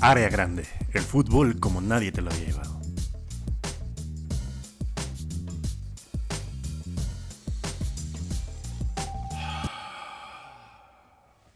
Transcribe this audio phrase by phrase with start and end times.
[0.00, 2.80] Área grande, el fútbol como nadie te lo había llevado.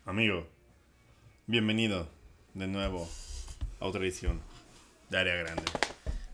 [0.05, 0.47] Amigo,
[1.47, 2.09] bienvenido
[2.55, 3.09] de nuevo
[3.81, 4.41] a otra edición
[5.11, 5.63] de Área Grande.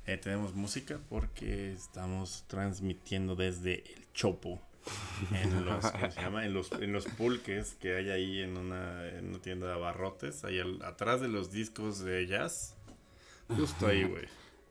[0.04, 4.60] Eh, tenemos música porque estamos transmitiendo desde el Chopo.
[5.32, 6.44] En los, ¿cómo se llama?
[6.46, 10.44] En los, en los pulques que hay ahí en una, en una tienda de abarrotes,
[10.44, 12.74] ahí al- atrás de los discos de jazz.
[13.48, 14.26] Justo ahí, güey.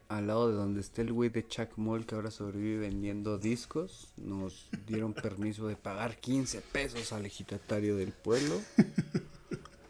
[0.09, 4.13] Al lado de donde está el güey de Chuck Moll que ahora sobrevive vendiendo discos,
[4.15, 8.61] nos dieron permiso de pagar 15 pesos al ejidatario del pueblo.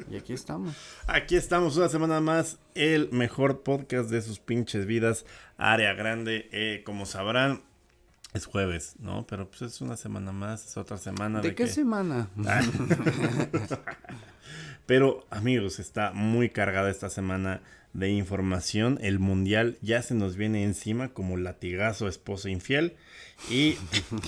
[0.10, 0.74] Y aquí estamos.
[1.06, 5.26] Aquí estamos una semana más, el mejor podcast de sus pinches vidas,
[5.58, 6.48] área grande.
[6.54, 7.62] Eh, como sabrán,
[8.38, 9.26] es jueves, ¿no?
[9.28, 11.42] Pero pues es una semana más, es otra semana.
[11.42, 12.30] ¿De de qué que- semana?
[14.86, 17.62] Pero amigos, está muy cargada esta semana
[17.98, 19.00] de información.
[19.02, 22.96] El mundial ya se nos viene encima como latigazo esposo infiel.
[23.50, 23.76] Y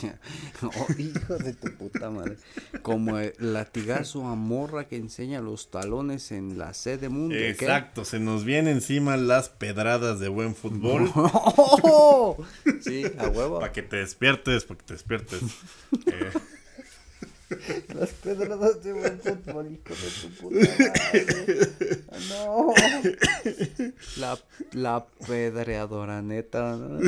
[0.62, 2.38] Oh, hijo de tu puta madre.
[2.82, 7.36] Como el latigazo a morra que enseña los talones en la sede mundo.
[7.36, 7.50] ¿qué?
[7.50, 11.12] exacto, se nos viene encima las pedradas de buen fútbol.
[12.82, 13.60] Sí, a huevo.
[13.60, 15.42] Para que te despiertes, para que te despiertes.
[16.08, 16.32] Eh,
[17.96, 22.04] Las pedradas de buen fútbol, hijo de tu puta madre.
[22.30, 22.74] No.
[24.18, 24.38] La,
[24.74, 26.76] la pedreadora neta.
[26.78, 27.00] ¿no?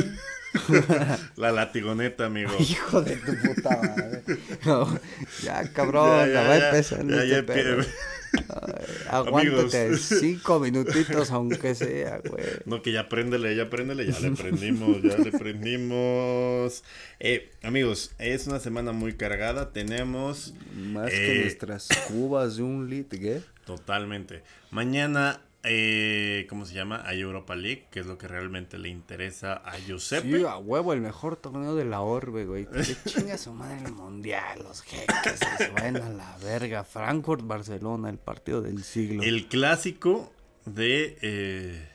[1.36, 2.50] la latigoneta, amigo.
[2.58, 4.22] Hijo de tu puta madre.
[4.66, 4.98] No,
[5.42, 7.84] ya, cabrón, Ya, ya, ya, va ya, empezando ya, este ya pedo.
[8.32, 10.00] Ay, Aguántate Amigos.
[10.02, 12.44] cinco minutitos, aunque sea, güey.
[12.64, 16.82] No, que ya préndele, ya préndele, ya le prendimos, ya le prendimos.
[17.20, 21.16] Eh, amigos, es una semana muy cargada, tenemos Más Eh.
[21.16, 23.40] que nuestras cubas de un lit, ¿qué?
[23.66, 24.42] totalmente.
[24.70, 27.02] Mañana, eh, ¿cómo se llama?
[27.04, 30.38] Hay Europa League, que es lo que realmente le interesa a Giuseppe.
[30.38, 32.66] Sí, a huevo, el mejor torneo de la orbe, güey.
[32.66, 36.84] Que chinga su madre el mundial, los jeques, que se vayan a la verga.
[36.84, 39.22] Frankfurt, Barcelona, el partido del siglo.
[39.22, 40.32] El clásico
[40.64, 41.18] de...
[41.22, 41.88] eh,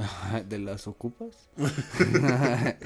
[0.48, 1.48] ¿De las ocupas?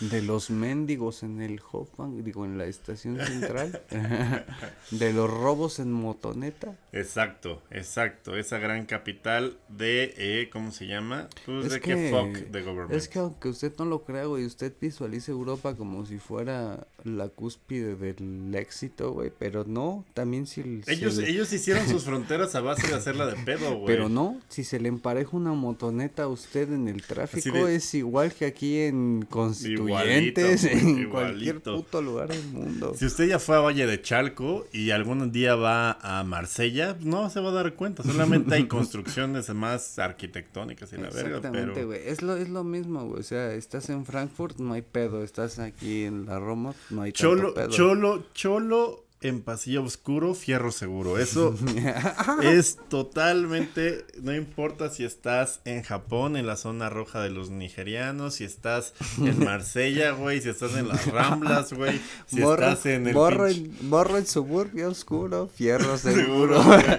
[0.00, 3.82] de los mendigos en el Hoffman, digo, en la estación central.
[4.90, 6.76] de los robos en motoneta.
[6.92, 10.14] exacto, exacto, esa gran capital de...
[10.16, 11.28] eh, ¿Cómo se llama?
[11.46, 12.92] Pues Es de que, que fuck the government.
[12.92, 17.28] es que aunque usted no lo crea, güey, usted visualiza Europa como si fuera la
[17.28, 20.82] cúspide del éxito, güey, pero no, también si...
[20.86, 23.86] Ellos, ellos hicieron sus fronteras a base de hacerla de pedo, güey.
[23.86, 27.94] Pero no, si se le empareja una motoneta a usted en el tráfico, de- es
[27.94, 31.10] igual que aquí en Constituyentes, Igualito, en igualito.
[31.10, 32.94] cualquier puto lugar del mundo.
[32.96, 37.30] Si usted ya fue a Valle de Chalco y algún día va a Marsella, no
[37.30, 38.02] se va a dar cuenta.
[38.02, 41.86] Solamente hay construcciones más arquitectónicas y la verga, Exactamente, pero...
[41.86, 42.00] güey.
[42.06, 43.20] Es lo, es lo mismo, güey.
[43.20, 45.22] O sea, estás en Frankfurt, no hay pedo.
[45.22, 47.70] Estás aquí en la Roma, no hay Cholo, tanto pedo.
[47.70, 51.18] cholo, cholo en pasillo oscuro, fierro seguro.
[51.18, 51.54] Eso
[52.42, 58.34] es totalmente, no importa si estás en Japón, en la zona roja de los nigerianos,
[58.34, 63.06] si estás en Marsella, güey, si estás en las Ramblas, güey, si morro, estás en
[63.06, 66.98] el morro, en, morro en suburbio oscuro, fierro Seguro, seguro.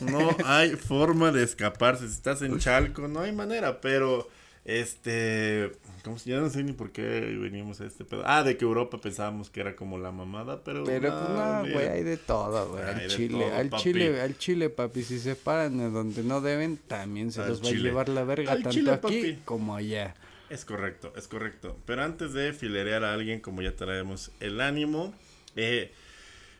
[0.00, 2.06] No hay forma de escaparse.
[2.08, 4.28] Si estás en Chalco, no hay manera, pero
[4.64, 5.72] este.
[6.04, 8.22] ¿Cómo se- Ya no sé ni por qué venimos a este pedo.
[8.26, 10.84] Ah, de que Europa pensábamos que era como la mamada, pero.
[10.84, 12.84] Pero pues no, güey, hay de todo, güey.
[12.84, 13.82] Al chile, todo, al papi.
[13.82, 15.02] chile, al chile, papi.
[15.02, 18.22] Si se paran de donde no deben, también se Al los va a llevar la
[18.24, 19.38] verga, Al tanto chile, aquí papi.
[19.44, 20.14] como allá.
[20.50, 21.76] Es correcto, es correcto.
[21.86, 25.12] Pero antes de filerear a alguien, como ya traemos el ánimo,
[25.56, 25.90] eh,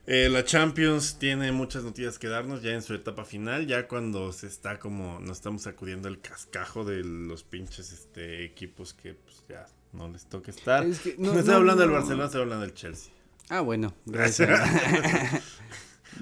[0.06, 4.32] eh, la Champions tiene muchas noticias que darnos ya en su etapa final, ya cuando
[4.32, 9.33] se está como, nos estamos sacudiendo el cascajo de los pinches este, equipos que pues
[9.48, 10.84] ya no les toca estar.
[10.84, 11.90] Es que no, no- estoy no, hablando del.
[11.90, 13.12] Barcelona, estoy hablando del Chelsea.
[13.48, 14.48] Ah, bueno, gracias.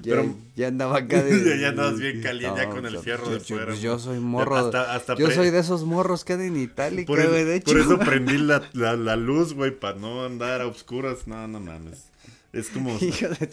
[0.03, 1.61] ya, Pero- ya andaba acá de...
[1.61, 3.83] Ya andabas bien caliente, ya con el yo- fierro yo- de yo- fuera, pues ¿no?
[3.85, 4.57] yo soy morro.
[4.57, 7.57] Hasta- hasta yo pre- soy de esos morros que en itálica, Por, el- güey, de
[7.57, 7.73] hecho.
[7.73, 11.27] por eso prendí la, la, la luz, güey, para no andar a oscuras.
[11.27, 12.09] No, no mames.
[12.53, 12.99] Es como...
[12.99, 13.51] De.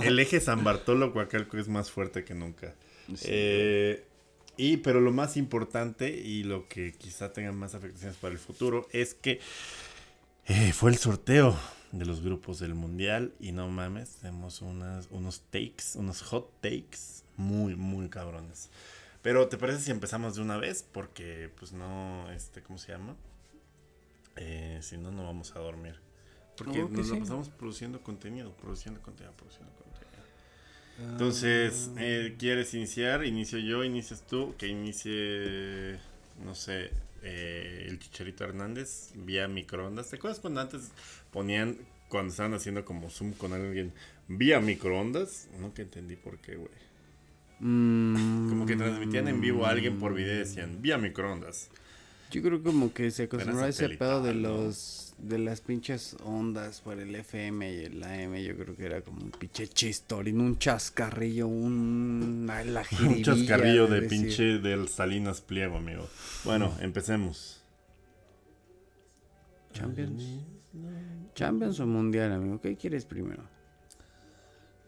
[0.00, 2.74] El eje San Bartolo Coacalco es más fuerte que nunca.
[3.08, 4.04] Sí, Eh,
[4.56, 8.88] y pero lo más importante y lo que quizá tenga más afectaciones para el futuro
[8.92, 9.40] es que
[10.46, 11.56] eh, fue el sorteo
[11.92, 17.24] de los grupos del mundial y no mames, tenemos unas, unos takes, unos hot takes
[17.36, 18.70] muy, muy cabrones.
[19.22, 20.84] Pero ¿te parece si empezamos de una vez?
[20.84, 23.16] Porque pues no, este, ¿cómo se llama?
[24.36, 25.98] Eh, si no, no vamos a dormir.
[26.56, 27.20] Porque que nos la sí.
[27.20, 29.85] pasamos produciendo contenido, produciendo contenido, produciendo contenido.
[30.98, 33.24] Entonces, eh, ¿quieres iniciar?
[33.24, 35.98] Inicio yo, inicias tú, que inicie,
[36.44, 36.90] no sé,
[37.22, 40.08] eh, el Chicharito Hernández vía microondas.
[40.08, 40.90] ¿Te acuerdas cuando antes
[41.32, 41.76] ponían,
[42.08, 43.92] cuando estaban haciendo como Zoom con alguien,
[44.28, 45.48] vía microondas?
[45.60, 46.70] Nunca entendí por qué, güey.
[47.60, 51.70] Mm, Como que transmitían en vivo a alguien por video y decían, vía microondas.
[52.36, 56.82] Yo creo como que se acostumbró a ese pedo de los de las pinches ondas
[56.82, 60.58] por el FM y el AM, yo creo que era como un pinche chistorín, un
[60.58, 64.20] chascarrillo, un la Un chascarrillo de decir.
[64.20, 66.06] pinche del Salinas Pliego, amigo.
[66.44, 67.64] Bueno, empecemos.
[69.72, 70.44] Champions.
[71.34, 73.48] Champions o mundial, amigo, ¿qué quieres primero?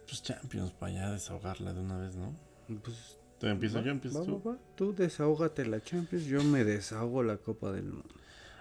[0.06, 2.36] Pues Champions, para ya desahogarla de una vez, ¿no?
[2.82, 4.42] Pues ¿Tú empiezo yo, va, tú?
[4.44, 4.58] va, va.
[4.74, 8.14] Tú desahógate la Champions, yo me desahogo la Copa del Mundo.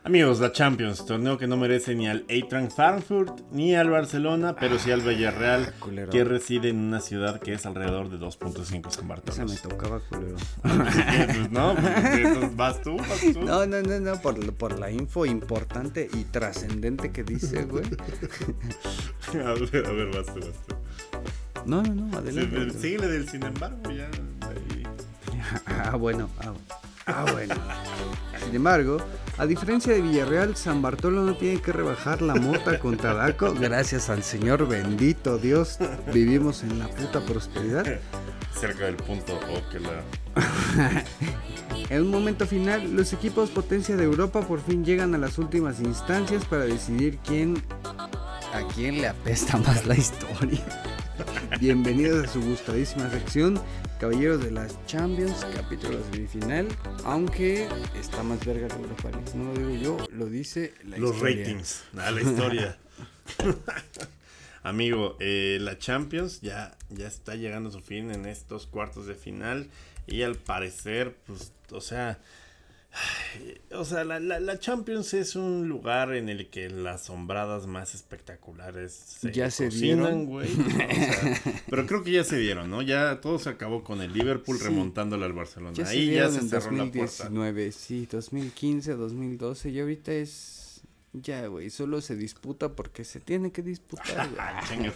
[0.04, 4.80] Amigos, la Champions, torneo que no merece ni al Eintracht Frankfurt ni al Barcelona, pero
[4.80, 6.10] sí al Villarreal, culero.
[6.10, 10.38] que reside en una ciudad que es alrededor de 2.5 San Esa me tocaba culero.
[10.64, 13.42] Pues no, pues, vas tú, vas tú.
[13.44, 17.84] No, no, no, no, por, por la info importante y trascendente que dice, güey.
[19.34, 20.76] A ver, a ver, vas tú, vas tú.
[21.66, 22.80] No, no, no, adelante.
[22.80, 24.10] síguele del sin embargo, ya.
[25.78, 25.90] Ahí.
[25.92, 26.54] Ah, bueno, ah,
[27.08, 27.56] ah, bueno.
[28.44, 28.98] Sin embargo,
[29.38, 33.54] a diferencia de Villarreal, San Bartolo no tiene que rebajar la mota contra Daco.
[33.54, 35.80] Gracias al Señor bendito Dios,
[36.14, 37.86] vivimos en la puta prosperidad.
[38.60, 41.04] Cerca del punto o que la.
[41.90, 45.80] En un momento final, los equipos potencia de Europa por fin llegan a las últimas
[45.80, 47.64] instancias para decidir quién
[48.54, 50.64] a quién le apesta más la historia.
[51.60, 53.62] Bienvenidos a su gustadísima sección,
[54.00, 56.68] Caballeros de las Champions, capítulo semifinal,
[57.04, 57.68] aunque
[58.00, 59.32] está más verga que Europa League.
[59.34, 61.38] No lo digo yo, lo dice la Los historia.
[61.46, 62.78] ratings, nada, la historia.
[64.64, 69.16] Amigo, eh, la Champions ya, ya está llegando a su fin en estos cuartos de
[69.16, 69.70] final.
[70.06, 72.20] Y al parecer, pues, o sea.
[73.72, 77.94] O sea, la, la- la Champions es un lugar en el que las sombradas más
[77.96, 80.26] espectaculares se ¿Ya se dieron?
[80.26, 80.50] güey.
[80.56, 80.66] ¿no?
[80.66, 82.82] O sea, pero creo que ya se dieron, ¿no?
[82.82, 84.64] Ya todo se acabó con el Liverpool Sí.
[84.64, 85.74] remontándole al Barcelona.
[85.76, 87.24] Ya se Ahí ya dieron se cerró la puerta.
[87.30, 90.54] 2019, sí, 2015, 2012 y ahorita es...
[91.14, 94.30] Ya, güey, solo se disputa porque se tiene que disputar,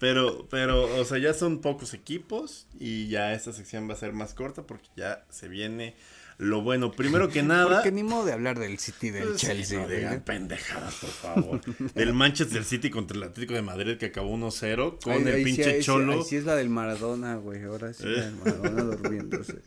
[0.00, 4.12] pero, pero, o sea, ya son pocos equipos y ya esta sección va a ser
[4.12, 5.94] más corta porque ya se viene
[6.38, 6.92] lo bueno.
[6.92, 7.76] Primero que nada.
[7.76, 11.10] Porque ni modo de hablar del City del pues, sí, Chelsea, no digan pendejadas, por
[11.10, 11.60] favor.
[11.94, 15.78] Del Manchester City contra el Atlético de Madrid que acabó 1-0 con el sí- pinche
[15.78, 16.12] sí- cholo.
[16.14, 17.62] ahí sí es la del Maradona, güey.
[17.64, 19.58] Ahora sí, la del Maradona durmiéndose.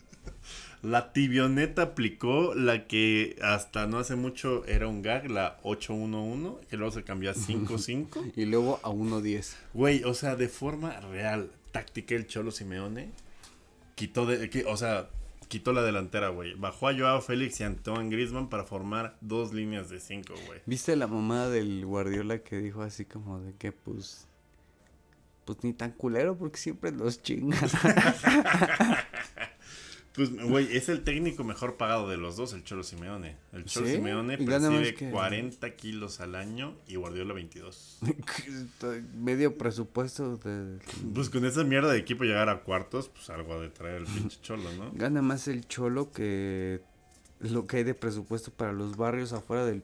[0.81, 6.77] La tibioneta aplicó la que hasta no hace mucho era un gag, la 811, que
[6.77, 8.23] luego se cambió a 55.
[8.35, 9.53] Y luego a 1.10.
[9.73, 13.09] Güey, o sea, de forma real, táctica el Cholo Simeone
[13.95, 15.09] quitó de, o sea,
[15.47, 16.53] quitó la delantera, güey.
[16.55, 20.61] Bajó a Joao Félix y Antoine Griezmann para formar dos líneas de cinco, güey.
[20.65, 24.27] ¿Viste la mamada del Guardiola que dijo así como de que pues...
[25.45, 27.69] Pues ni tan culero porque siempre los chingan.
[30.15, 33.35] Pues, güey, es el técnico mejor pagado de los dos, el Cholo Simeone.
[33.51, 33.93] El Cholo ¿Sí?
[33.95, 37.99] Simeone percibe que- 40 kilos al año y Guardiola 22.
[39.13, 40.79] Medio presupuesto de...
[41.13, 44.05] Pues con esa mierda de equipo llegar a cuartos, pues algo ha de traer el
[44.05, 44.91] pinche Cholo, ¿no?
[44.93, 46.81] Gana más el cholo que
[47.39, 49.83] lo que hay de presupuesto para los barrios afuera del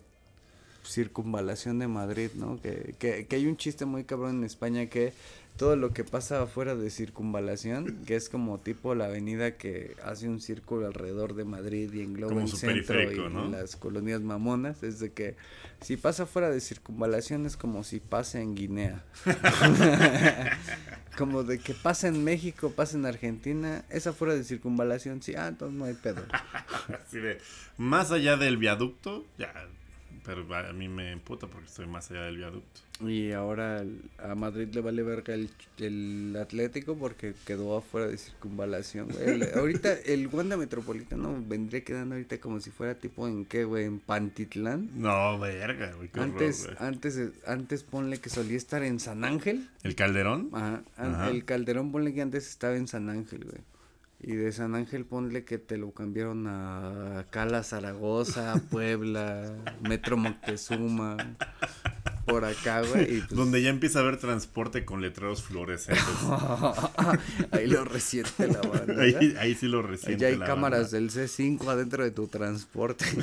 [0.86, 2.60] circunvalación de Madrid, ¿no?
[2.62, 5.14] Que, que, que hay un chiste muy cabrón en España que
[5.58, 10.28] todo lo que pasa afuera de circunvalación, que es como tipo la avenida que hace
[10.28, 15.00] un círculo alrededor de Madrid y engloba Como el centro y las colonias mamonas, es
[15.00, 15.36] de que
[15.82, 19.04] si pasa fuera de circunvalación es como si pasa en Guinea.
[21.18, 25.48] como de que pasa en México, pasa en Argentina, esa fuera de circunvalación, sí, ah,
[25.48, 26.24] entonces no hay pedo.
[27.06, 27.38] Así de,
[27.78, 29.54] más allá del viaducto, ya,
[30.24, 32.82] pero a mí me emputa porque estoy más allá del viaducto.
[33.08, 33.84] Y ahora
[34.20, 35.50] a Madrid le vale verga el,
[35.80, 39.42] el Atlético porque quedó afuera de circunvalación, güey.
[39.56, 44.00] Ahorita el Wanda Metropolitano vendría quedando ahorita como si fuera tipo en qué, güey, en
[44.00, 44.90] Pantitlán.
[44.96, 49.68] No, verga, güey, qué horror, Antes, antes, antes ponle que solía estar en San Ángel.
[49.84, 50.50] ¿El Calderón?
[50.54, 51.30] Ajá.
[51.30, 53.62] El Calderón ponle que antes estaba en San Ángel, güey.
[54.24, 59.52] Y de San Ángel ponle que te lo cambiaron a Cala Zaragoza, Puebla,
[59.82, 61.18] Metro Moctezuma.
[62.26, 63.20] Por acá, güey.
[63.20, 66.04] pues, Donde ya empieza a haber transporte con letreros fluorescentes.
[67.52, 69.02] ahí lo resiente la banda.
[69.02, 70.22] ahí, ahí sí lo resiente.
[70.22, 70.98] Ya hay la cámaras banda.
[70.98, 73.06] del C5 adentro de tu transporte.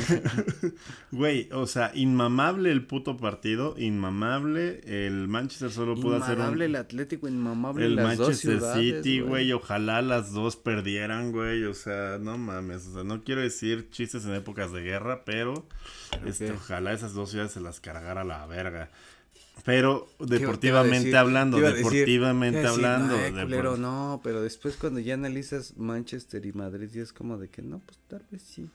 [1.11, 3.75] Güey, o sea, inmamable el puto partido.
[3.78, 4.81] Inmamable.
[4.85, 6.40] El Manchester solo pudo hacer un.
[6.43, 11.33] Inmamable el Atlético, inmamable El las dos Manchester ciudades, City, güey, ojalá las dos perdieran,
[11.33, 15.25] güey, o sea, no mames, o sea, no quiero decir chistes en épocas de guerra,
[15.25, 15.67] pero
[16.26, 18.90] este, ojalá esas dos ciudades se las cargara la verga.
[19.65, 25.00] Pero deportivamente decir- hablando, decir- deportivamente decir, hablando, "Ay, depor- culero, no, pero después cuando
[25.00, 28.69] ya analizas Manchester y Madrid, y es como de que no, pues tal vez sí.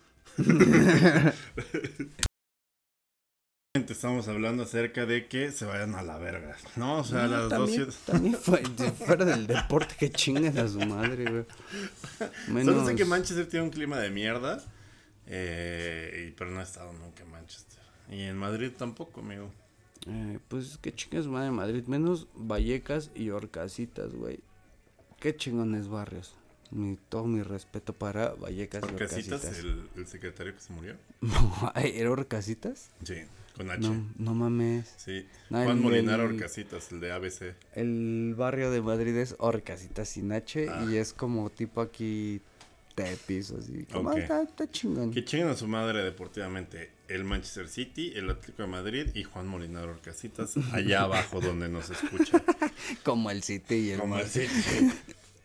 [3.76, 7.00] estamos hablando acerca de que se vayan a la verga, ¿no?
[7.00, 7.98] O sea, No, las dos también, ciudades...
[8.06, 8.64] también fue,
[9.06, 11.46] fuera del deporte que chingan a su madre, güey.
[12.50, 14.64] Menos, Solo sé que Manchester tiene un clima de mierda,
[15.28, 17.80] eh, y- pero no he estado nunca en Manchester.
[18.10, 19.52] Y en Madrid tampoco, amigo.
[20.08, 24.40] Eh, pues que chingas madre Madrid, menos Vallecas y Orcasitas, güey.
[25.20, 26.36] Qué chingones barrios.
[26.72, 29.60] Mi, todo mi respeto para Vallecas y Casitas, Orcasitas.
[29.60, 30.96] el, el secretario que se murió.
[31.22, 32.90] No, ¿era Orcasitas?
[33.04, 33.16] Sí,
[33.56, 33.80] con H.
[33.88, 34.94] No, no mames.
[34.98, 35.26] Sí.
[35.52, 37.56] No, Juan el Molinar del- Orcasitas, el de ABC.
[37.76, 40.86] El barrio de Madrid es Orcasitas sin H Ah.
[40.90, 42.42] y es como tipo aquí
[42.96, 43.86] Tepis, así.
[43.92, 44.18] Como, Ok.
[44.18, 45.12] ah, está, está chingón.
[45.12, 49.48] Que chinguen a su madre deportivamente el Manchester City, el Atlético de Madrid y Juan
[49.48, 52.42] Molinar Orcasitas, allá abajo donde nos escucha.
[53.04, 54.28] Como el City y el Como el.
[54.28, 54.92] City.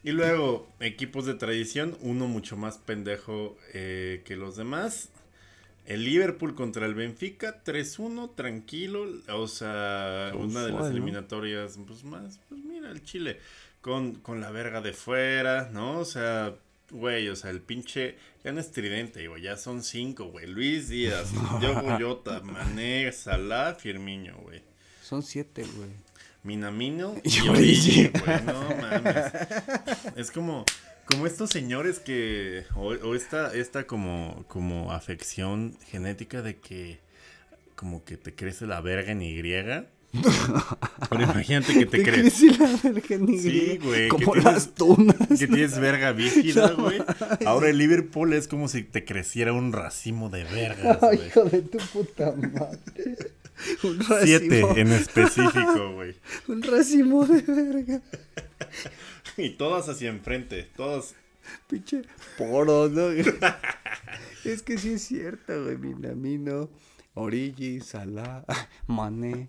[0.04, 5.08] Y luego, equipos de tradición, uno mucho más pendejo eh, que los demás.
[5.86, 9.06] El Liverpool contra el Benfica, 3-1, tranquilo.
[9.34, 13.38] O sea, una de las eliminatorias, pues más, pues mira, el Chile,
[13.80, 15.98] con, con la verga de fuera, ¿no?
[15.98, 16.54] O sea,
[16.90, 20.46] güey, o sea, el pinche, ya no es tridente, güey, ya son cinco, güey.
[20.46, 21.30] Luis Díaz,
[21.60, 24.62] Diogo Jota, Mané, Salah, Firmiño, güey.
[25.02, 25.90] Son siete, güey.
[26.42, 27.48] Minamino Y y.
[27.48, 28.42] Origi, güey.
[28.44, 29.32] No mames.
[30.16, 30.64] Es como,
[31.04, 32.64] como estos señores que.
[32.76, 37.00] O, o esta, esta como, como afección genética de que
[37.74, 39.40] como que te crece la verga en Y.
[41.10, 42.30] Pero imagínate que te Y,
[43.38, 45.16] Sí, güey, Como que las tienes- tunas.
[45.38, 46.98] Que tienes verga bífida, güey.
[47.46, 51.26] Ahora el Liverpool es como si te creciera un racimo de vergas, güey.
[51.26, 53.16] hijo de tu puta madre.
[53.82, 54.18] Un racimo.
[54.24, 56.14] Siete en específico, güey.
[56.48, 58.00] Un racimo de verga.
[59.36, 61.14] Y todas hacia enfrente, todas
[61.66, 62.02] Pinche
[62.36, 63.08] poro, ¿no?
[64.44, 65.76] es que sí es cierto, güey.
[65.76, 66.68] Minamino,
[67.14, 68.44] Origi, Salah,
[68.86, 69.48] Mané.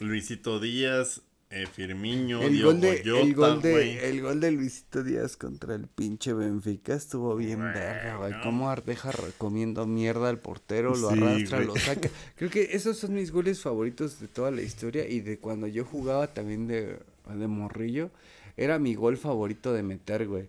[0.00, 4.50] Luisito Díaz, eh, Firmiño, El Diogo gol, de, Jota, el, gol de, el gol de
[4.52, 8.32] Luisito Díaz contra el pinche Benfica estuvo bien verga, güey.
[8.32, 8.40] no.
[8.42, 11.68] Cómo deja comiendo mierda al portero, lo Sí, arrastra, güey.
[11.68, 12.08] lo saca.
[12.36, 15.84] Creo que esos son mis goles favoritos de toda la historia y de cuando yo
[15.84, 18.10] jugaba también de, de morrillo.
[18.56, 20.48] Era mi gol favorito de meter, güey.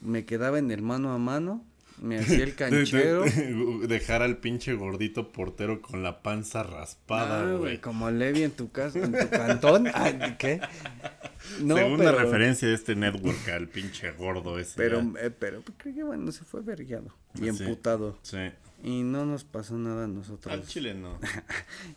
[0.00, 1.64] Me quedaba en el mano a mano,
[2.02, 3.22] me hacía el canchero.
[3.22, 7.78] de- dejar al pinche gordito portero con la panza Ah, raspada, güey.
[7.80, 9.86] como Levi en tu casa, en tu cantón.
[9.94, 10.60] Ay, ¿Qué?
[11.60, 14.74] No, Segunda pero- referencia de este network al pinche gordo ese.
[14.76, 17.62] Pero, eh, pero creo que bueno, se fue vergueado y Sí.
[17.62, 18.18] emputado.
[18.22, 18.38] Sí.
[18.82, 20.52] Y no nos pasó nada a nosotros.
[20.54, 21.18] Al chile no.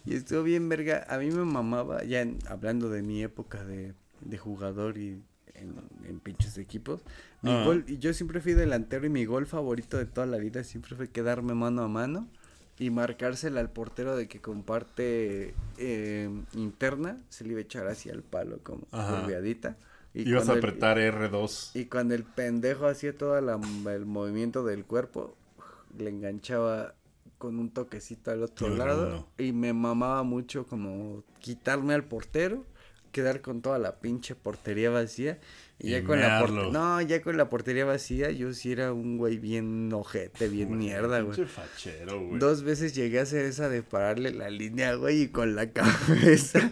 [0.06, 1.06] Y estuvo bien verga.
[1.10, 5.22] A mí me mamaba, ya en- hablando de mi época de, de jugador y
[5.62, 5.76] en,
[6.08, 7.02] en pinches equipos.
[7.42, 7.64] Mi Ah.
[7.66, 10.96] gol, y yo siempre fui delantero y mi gol favorito de toda la vida siempre
[10.96, 12.28] fue quedarme mano a mano
[12.80, 18.12] y marcársela al portero de que comparte eh, interna, se le iba a echar hacia
[18.14, 19.78] el palo como curviadita.
[20.14, 21.72] Y Ibas a cuando el- apretar R2.
[21.76, 25.38] Y cuando el pendejo hacía todo el movimiento del cuerpo,
[25.98, 26.96] le enganchaba
[27.38, 29.28] con un toquecito al otro lado.
[29.38, 32.66] Y me mamaba mucho como quitarme al portero,
[33.12, 35.40] quedar con toda la pinche portería vacía.
[35.80, 36.72] Y, Y ya con la portería.
[36.72, 41.22] No, ya con la portería vacía, yo sí era un güey bien ojete, bien mierda,
[41.22, 41.46] güey.
[41.48, 42.40] Fachero, güey.
[42.40, 46.70] Dos veces llegué a hacer esa de pararle la línea, güey, y con la cabeza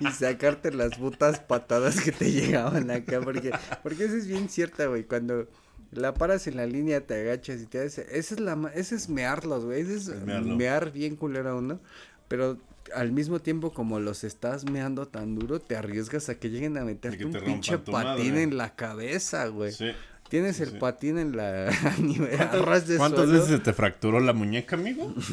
[0.00, 4.86] y sacarte las putas patadas que te llegaban acá, porque, porque eso es bien cierta,
[4.86, 5.46] güey, cuando
[5.92, 8.96] la paras en la línea, te agachas y te haces, esa es la, ma- ese
[8.96, 10.56] es mearlos, güey, ese es, Es mearlo.
[10.56, 11.80] mear bien culero a uno,
[12.28, 12.58] pero
[12.94, 16.84] al mismo tiempo como los estás meando tan duro, te arriesgas a que lleguen a
[16.84, 17.92] meterte un pinche patín
[18.32, 18.42] madre.
[18.42, 19.72] en la cabeza, güey.
[19.72, 19.90] Sí.
[20.28, 20.76] Tienes sí, el sí.
[20.78, 23.32] patín en la a nivel- a ras de ¿Cuántas suelo.
[23.40, 25.12] veces se te fracturó la muñeca, amigo?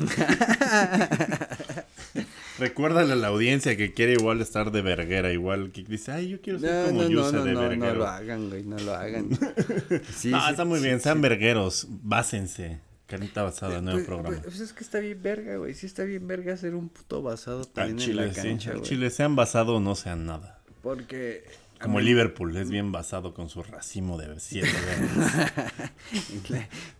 [2.60, 6.42] Recuérdale a la audiencia que quiere igual estar de verguera, igual que dice, ay, yo
[6.42, 7.94] quiero ser No, como no, no, Yuse no, de no, no verguero.
[7.96, 9.30] lo hagan, güey, no lo hagan.
[10.16, 11.04] Sí, no, sí, está muy sí, bien, sí.
[11.04, 12.80] sean vergueros, básense.
[13.08, 14.42] Carnita basada, nuevo Pues, programa.
[14.44, 15.74] pues, es que está bien verga, güey.
[15.74, 18.42] Sí está bien verga hacer un puto basado también en Chile, la sí.
[18.42, 18.84] cancha, güey.
[18.84, 20.60] Chile, sean basado o no sean nada.
[20.84, 21.46] Porque...
[21.82, 25.52] Como Liverpool, es bien basado con su racimo de siete vergas.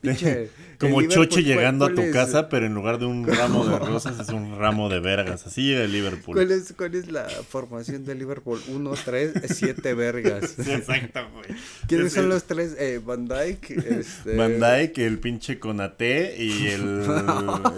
[0.80, 3.80] Como Choche llegando a ¿cuál- tu es- casa, pero en lugar de un ramo de
[3.80, 5.46] rosas es un ramo de vergas.
[5.48, 6.36] Así llega el Liverpool.
[6.36, 8.62] ¿Cuál es, ¿Cuál es la formación de Liverpool?
[8.70, 10.56] Uno, tres, siete vergas.
[10.64, 11.60] Sí, exacto, güey.
[11.88, 12.76] ¿Quiénes Es son el- los tres?
[12.78, 14.36] Eh, Van Dyke, este...
[14.36, 17.04] Van Dyke, el pinche Conate y el,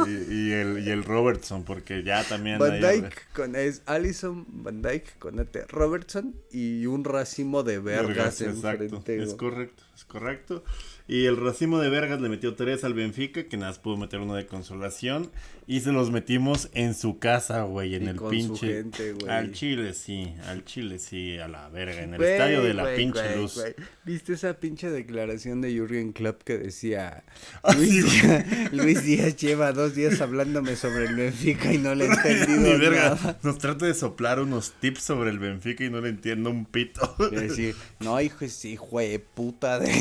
[0.08, 4.82] y, y el y el Robertson, porque ya también Van Dyke con, es Allison, Van
[4.82, 9.22] Dyke, Conate, Robertson y un racimo de vergas, enfrente.
[9.22, 10.63] Es correcto, es correcto.
[11.08, 14.19] Y el racimo de vergas le metió tres al Benfica, que nada más pudo meter
[14.19, 15.31] uno de consolación.
[15.71, 18.73] Y se los metimos en su casa, güey, en Y el con su pinche.
[18.73, 19.29] gente, güey.
[19.31, 22.81] al Chile, sí, al Chile, sí, a la verga, en el Güey, estadio de la
[22.83, 23.63] güey, pinche güey, luz.
[24.03, 27.23] ¿Viste esa pinche declaración de Jurgen Klopp que decía
[27.63, 28.21] Ah, Luis, sí.
[28.21, 32.15] Díaz, Luis Díaz lleva dos días hablándome sobre el Benfica y no le he Ni
[32.15, 33.39] entendido verga, nada?
[33.43, 37.15] nos trata de soplar unos tips sobre el Benfica y no le entiendo un pito.
[37.31, 39.91] Decir, no, hijo, ese hijo de puta de...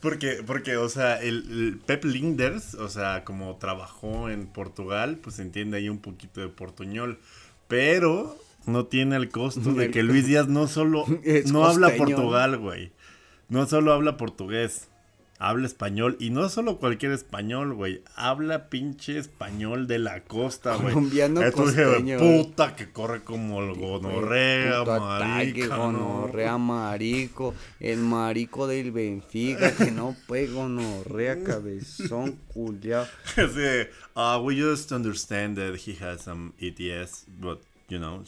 [0.00, 4.87] Porque, porque, o sea, el, el Pep Linders, o sea, como trabajó en Portugal,
[5.22, 7.18] pues entiende ahí un poquito de portuñol.
[7.68, 11.04] Pero no tiene el costo de que Luis Díaz no solo
[11.52, 11.96] no habla.
[11.96, 12.92] Portugal, güey.
[13.48, 14.88] No solo habla portugués,
[15.38, 16.16] habla español.
[16.20, 18.02] Y no solo cualquier español, güey.
[18.14, 20.94] Habla pinche español de la costa, güey.
[20.94, 22.44] Colombiano costeño, güey.
[22.44, 25.76] puta que corre como el gonorrea, ¿no?
[25.76, 33.06] gonorrea, marico, el marico del Benfica que no puede gonorrea, cabezón, culiao.
[33.36, 38.22] De, uh, we just understand that he has some ETS, but you know,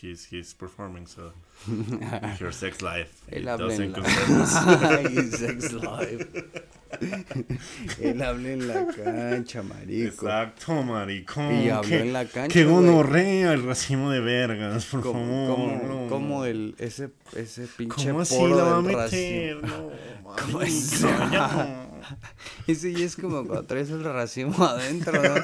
[0.00, 1.32] he's he's performing, so
[2.40, 4.98] your sex life Él habla en doesn't la...
[4.98, 6.26] Ay, sex life.
[8.00, 10.08] Él habla en la cancha, marico.
[10.26, 11.54] Exacto, maricón.
[11.54, 15.80] Y habló en la cancha, Qué gonorrea el racimo de vergas, por Como, favor.
[15.80, 16.08] como, no.
[16.08, 18.96] como el, ese, ese pinche ¿Cómo así la va a meter?
[18.98, 19.90] racimo.
[20.22, 21.00] No, ¿Cómo es?
[21.00, 21.88] ya.
[22.66, 25.34] Ese ya es como cuando traes el racimo adentro, ¿no?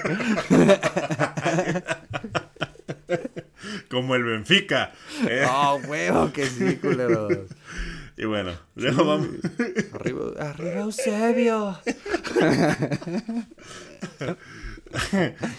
[3.89, 4.93] Como el Benfica.
[5.29, 5.45] eh.
[5.47, 7.39] Ah, huevo, que sí, culeros.
[8.17, 9.29] Y bueno, luego vamos.
[9.95, 11.79] Arriba, arriba Eusebio.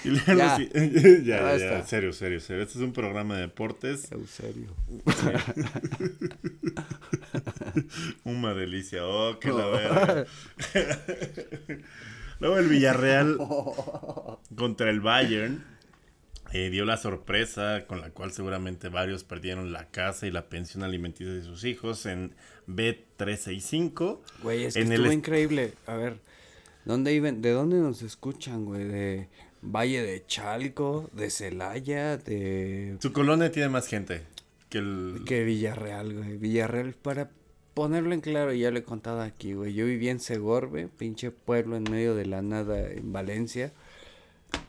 [0.03, 0.57] y luego Ya.
[1.23, 2.63] ya, ya, serio, serio, serio.
[2.63, 4.11] Este es un programa de deportes.
[4.11, 4.75] Eusebio.
[8.23, 9.05] Una delicia.
[9.05, 10.25] Oh, que la verga.
[12.39, 13.37] Luego el Villarreal
[14.55, 15.63] contra el Bayern
[16.51, 20.83] eh, dio la sorpresa con la cual seguramente varios perdieron la casa y la pensión
[20.83, 22.33] alimenticia de sus hijos en
[22.67, 24.19] B365.
[24.43, 25.73] Güey, es que En estuvo est- increíble.
[25.85, 26.17] A ver,
[26.85, 27.41] ¿dónde iban?
[27.41, 28.85] ¿de dónde nos escuchan, güey?
[28.85, 29.27] ¿De
[29.61, 31.09] Valle de Chalco?
[31.13, 32.17] ¿De Celaya?
[32.17, 34.21] ¿De Su colonia tiene más gente
[34.69, 35.21] que el...
[35.25, 36.37] Que Villarreal, güey.
[36.37, 37.29] Villarreal, para
[37.73, 39.73] ponerlo en claro, ya lo he contado aquí, güey.
[39.73, 43.71] Yo viví en Segorbe, pinche pueblo en medio de la nada en Valencia.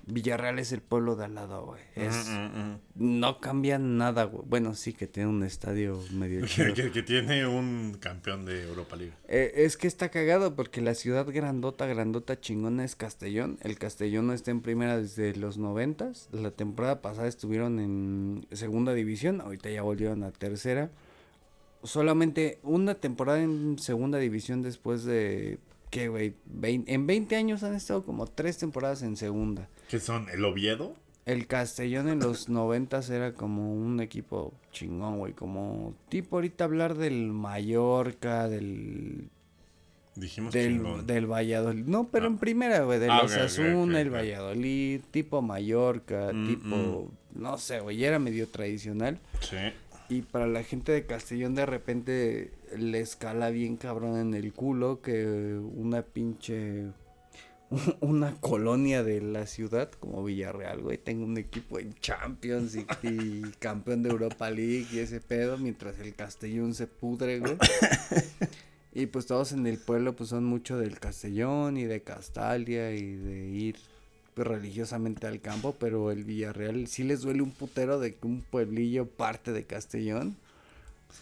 [0.07, 1.81] Villarreal es el pueblo de al lado, güey.
[1.95, 3.21] Es, Mm, mm, mm.
[3.21, 4.45] no cambia nada, güey.
[4.49, 6.41] Bueno, sí que tiene un estadio medio
[6.75, 9.13] que- que tiene un campeón de Europa League.
[9.29, 13.59] Eh, es que está cagado porque la ciudad grandota, grandota, chingona es Castellón.
[13.63, 16.29] El Castellón no está en primera desde los noventas.
[16.33, 20.91] La temporada pasada estuvieron en segunda división, ahorita ya volvieron a tercera.
[21.83, 25.59] Solamente una temporada en segunda división después de,
[25.91, 26.35] ¿qué, güey?
[26.63, 29.69] En 20 años han estado como tres temporadas en segunda.
[29.89, 30.29] ¿Qué son?
[30.31, 30.95] ¿El Oviedo?
[31.27, 35.33] El Castellón en los noventas era como un equipo chingón, güey.
[35.35, 39.29] Como tipo ahorita hablar del Mallorca, del
[40.17, 41.07] Dijimos del, chingón.
[41.07, 41.85] del Valladolid.
[41.85, 42.29] No, pero Ah.
[42.29, 42.99] en primera, güey.
[42.99, 44.11] De Ah, los ok, ok, Asuna, ok, el.
[44.11, 47.11] Valladolid, tipo Mallorca, Mm, tipo.
[47.35, 47.97] No sé, güey.
[47.99, 49.21] ya Era medio tradicional.
[49.41, 49.57] Sí.
[50.09, 55.01] Y para la gente de Castellón, de repente le escala bien cabrón en el culo
[55.01, 56.87] que una pinche.
[58.01, 63.43] Una colonia de la ciudad como Villarreal, güey, tengo un equipo en Champions y, y
[63.61, 67.57] campeón de Europa League y ese pedo, mientras el Castellón se pudre, güey.
[68.93, 73.15] Y pues todos en el pueblo pues son mucho del Castellón y de Castalia y
[73.15, 73.77] de ir
[74.35, 78.43] pues, religiosamente al campo, pero el Villarreal sí les duele un putero de que un
[78.43, 80.37] pueblillo parte de Castellón.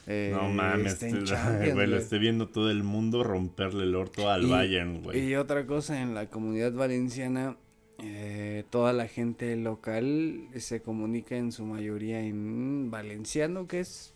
[0.07, 4.31] Eh, No mames, te- Champions, güey, lo esté viendo todo el mundo romperle el orto
[4.31, 5.21] al Y- Bayern, güey.
[5.29, 7.57] Y otra cosa, en la comunidad valenciana,
[8.03, 14.15] eh, toda la gente local se comunica en su mayoría en valenciano, que es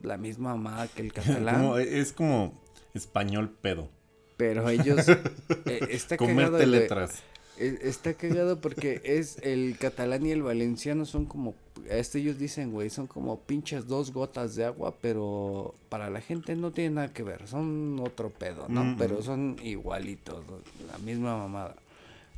[0.00, 1.56] la misma mamada que el catalán.
[1.56, 2.52] Como- es como
[2.94, 3.90] español pedo.
[4.36, 5.08] Pero ellos.
[5.66, 7.22] eh, está Comerte letras.
[7.58, 11.54] Eh, Está cagado porque es el catalán y el valenciano son como,
[11.88, 16.56] este ellos dicen, güey, son como pinches dos gotas de agua, pero para la gente
[16.56, 18.84] no tiene nada que ver, son otro pedo, ¿no?
[18.84, 20.44] Mm, Pero son igualitos,
[20.90, 21.76] la misma mamada.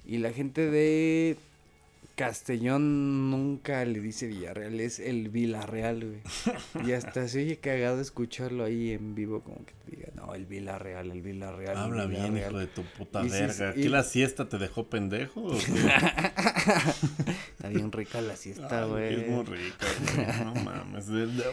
[0.07, 1.37] Y la gente de
[2.16, 6.20] Castellón nunca le dice Villarreal, es el Villarreal, güey.
[6.88, 11.11] Y hasta se oye cagado escucharlo ahí en vivo, como que diga, no, el Villarreal,
[11.11, 11.72] el Villarreal.
[11.72, 12.51] el Habla bien, Villarreal".
[12.51, 13.72] hijo de tu puta Y verga.
[13.72, 15.53] sí, ¿Qué y- la siesta te dejó pendejo o?
[17.59, 19.14] Está bien rica la siesta, güey.
[19.22, 20.44] Es muy rica, güey.
[20.44, 21.07] No mames.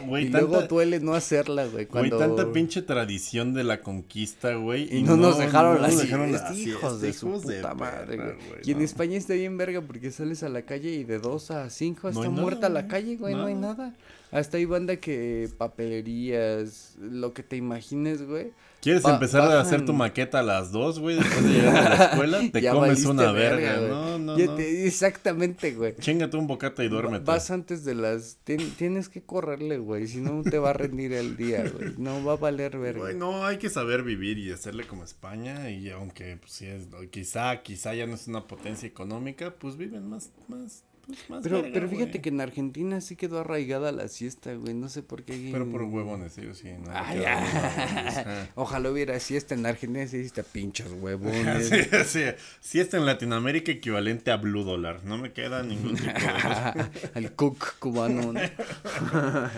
[0.08, 1.86] Güey, y tanta, luego duele no hacerla, güey.
[1.86, 2.18] güey, Cuando...
[2.18, 4.96] tanta pinche tradición de la conquista, güey.
[4.96, 8.16] Y no, nos dejaron no la nos siesta, dejaron hijos de su puta de madre,
[8.18, 8.36] güey.
[8.64, 8.84] Y en no.
[8.84, 12.10] España está bien verga porque sales a la calle y de 2 a 5 No
[12.10, 13.96] está hay nada, muerta la calle, güey, no hay Nada.
[14.32, 18.52] Hasta hay banda que papelerías, lo que te imagines, güey.
[18.82, 21.16] ¿Quieres Ba- empezar a hacer tu maqueta a las dos, güey?
[21.16, 23.78] Después de llegar a la escuela, te Ya comes una verga.
[23.88, 24.56] no, no, Ya no.
[24.56, 25.96] te- exactamente, güey.
[25.96, 27.24] Chingate un bocata y duérmete.
[27.26, 28.38] Vas antes de las...
[28.46, 31.94] tien- tienes que correrle, güey, si no te va a rendir el día, güey.
[31.98, 33.00] No va a valer verga.
[33.00, 36.84] Güey, no, hay que saber vivir y hacerle como España y aunque pues, sí es,
[37.10, 41.62] quizá, quizá ya no es una potencia económica, pues viven más, más, pues, más Pero,
[41.62, 42.22] verga, pero fíjate güey.
[42.22, 44.74] que en Argentina sí quedó arraigada la siesta, güey.
[44.74, 45.50] No sé por qué.
[45.52, 46.92] Pero por huevones, ellos sí, no.
[46.92, 48.50] Ajá.
[48.56, 51.70] Ojalá hubiera siesta en Argentina, sí hiciste pinches huevones.
[52.08, 52.22] Sí,
[52.60, 56.86] sí, está en Latinoamérica equivalente a Blue Dollar, no me queda ningún tipo de...
[57.14, 58.34] Al cook cubano.
[58.34, 58.40] ¿no?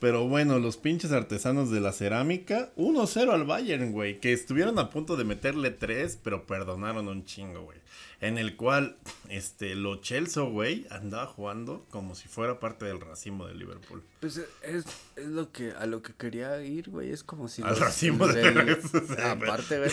[0.00, 4.90] Pero bueno, los pinches artesanos de la cerámica, 1-0 al Bayern, güey, que estuvieron a
[4.90, 7.78] punto de meterle 3, pero perdonaron un chingo, güey.
[8.20, 8.96] En el cual,
[9.28, 14.02] este, lo Chelsea, güey, andaba jugando como si fuera parte del racimo de Liverpool.
[14.20, 14.84] Pues es,
[15.16, 17.10] es lo que a lo que quería ir, güey.
[17.10, 17.60] Es como si.
[17.62, 19.90] Al los- racimo de del- héroes, o sea, Aparte, güey.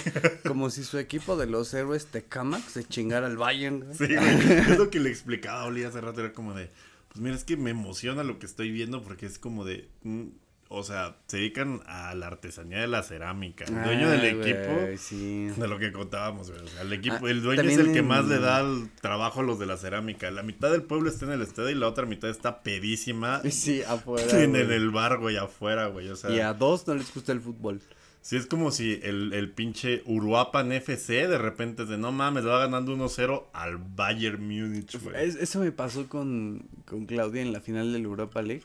[0.48, 3.94] Como si su equipo de los héroes Tecamax se chingara al Bayern, güey.
[3.98, 6.70] Sí, güey, es lo que le explicaba Oli hace rato, era como de,
[7.10, 10.28] pues mira, es que me emociona lo que estoy viendo porque es como de, mm,
[10.70, 13.66] o sea, se dedican a la artesanía de la cerámica.
[13.66, 14.98] El dueño del Ay, equipo...
[14.98, 15.48] sí.
[15.56, 16.64] De lo que contábamos, güey.
[16.64, 19.42] O sea, el equipo, Ah, el dueño es el que más le da el trabajo
[19.42, 20.32] a los de la cerámica.
[20.32, 23.84] La mitad del pueblo está en el estadio y la otra mitad está pedísima Sí,
[23.84, 24.42] afuera.
[24.44, 26.10] en, el bar, güey, afuera, güey.
[26.10, 27.80] O sea, Y a dos no les gusta el fútbol.
[28.22, 32.48] sí es como si el, el pinche Uruapan FC de repente es de no mames,
[32.48, 35.24] va ganando 1-0 al Bayern Múnich, güey.
[35.28, 38.64] Es- eso me pasó con, con Claudia en la final del Europa League.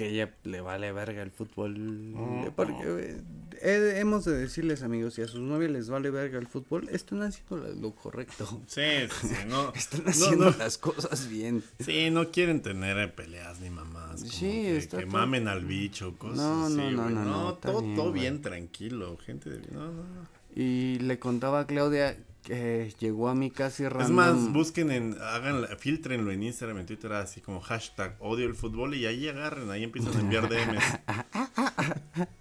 [0.00, 2.14] Que ella le vale verga el fútbol.
[2.16, 3.22] Oh, Porque eh,
[3.60, 7.22] he- hemos de decirles, amigos, si a sus novias les vale verga el fútbol, están
[7.22, 8.46] haciendo lo, correcto.
[8.66, 8.80] Sí,
[9.22, 9.72] sí, no.
[9.74, 10.56] Están haciendo no.
[10.56, 11.62] las cosas bien.
[11.80, 14.20] Sí, no quieren tener eh, peleas ni mamás.
[14.20, 17.54] como Sí, que, está que todo- mamen al bicho, cosas No, así, no, no, no,
[17.56, 19.58] todo, bien, todo bien tranquilo, gente de...
[19.72, 20.28] No, no, no.
[20.56, 24.14] Y le contaba a Claudia que llegó a mi casa y Es random.
[24.16, 28.94] más, busquen en, hagan, filtrenlo en Instagram, en Twitter, así como hashtag odio el fútbol
[28.94, 30.82] y ahí agarren, ahí empiezan a enviar DMs.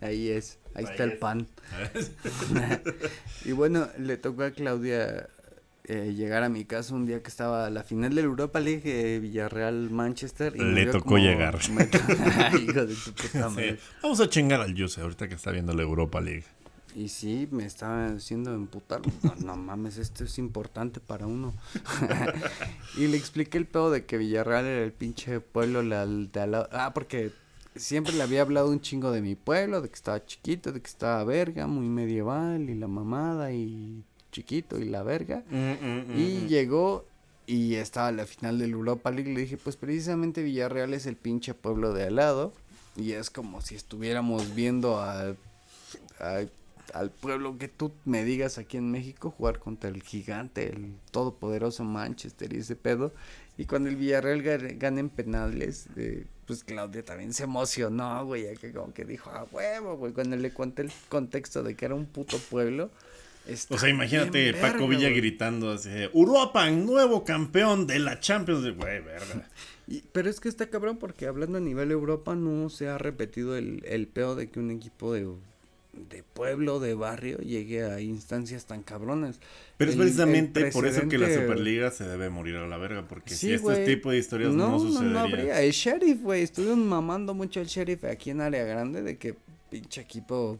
[0.00, 1.46] Ahí es, ahí, Ahí está el pan.
[3.44, 5.28] y bueno, le tocó a Claudia
[5.84, 9.20] eh, llegar a mi casa un día que estaba la final del Europa League eh,
[9.20, 10.54] Villarreal-Manchester.
[10.56, 11.58] y me Le tocó como- llegar.
[11.70, 11.98] me to-
[12.58, 13.78] Hijo de tu puta Sí, madre.
[14.02, 16.44] Vamos a chingar al Yuse ahorita que está viendo la Europa League.
[16.94, 19.00] Y sí, me estaba haciendo emputar.
[19.22, 21.52] No, no mames, esto es importante para uno.
[22.96, 26.52] y le expliqué el pedo de que Villarreal era el pinche pueblo la- de al
[26.52, 26.68] lado.
[26.72, 27.32] Ah, porque
[27.74, 30.86] siempre le había hablado un chingo de mi pueblo, de que estaba chiquito, de que
[30.86, 35.42] estaba verga, muy medieval, y la mamada, y chiquito, y la verga.
[36.16, 37.06] Y llegó
[37.46, 39.34] y estaba la final del Europa League.
[39.34, 42.52] Le dije, pues precisamente Villarreal es el pinche pueblo de al lado.
[42.96, 45.34] Y es como si estuviéramos viendo a,
[46.20, 46.44] a-
[46.92, 51.84] al pueblo que tú me digas aquí en México jugar contra el gigante, el todopoderoso
[51.84, 53.12] Manchester y ese pedo.
[53.56, 58.54] Y cuando el Villarreal gane, en penales, eh, pues Claudia también se emocionó, güey, ya
[58.54, 61.94] que como que dijo, a huevo, güey, cuando le conté el contexto de que era
[61.94, 62.90] un puto pueblo.
[63.68, 65.16] O sea, imagínate Paco Villa güey.
[65.20, 68.78] gritando así, Uruapan, nuevo campeón de la Champions League.
[68.78, 69.48] Güey, verga.
[69.86, 73.54] Y- pero es que está cabrón porque hablando a nivel Europa no se ha repetido
[73.54, 75.28] el, el peo de que un equipo de,
[76.10, 79.40] de pueblo, de barrio, llegue a instancias tan cabronas.
[79.76, 82.76] Pero es El- el precisamente por eso que la Superliga se debe morir a la
[82.76, 85.12] verga, porque Sí, si este tipo de historias no, no, sucedería.
[85.12, 85.60] no habría.
[85.62, 86.42] El sheriff, güey.
[86.42, 89.34] Estuvieron mamando mucho el sheriff aquí en área grande de que
[89.70, 90.58] pinche equipo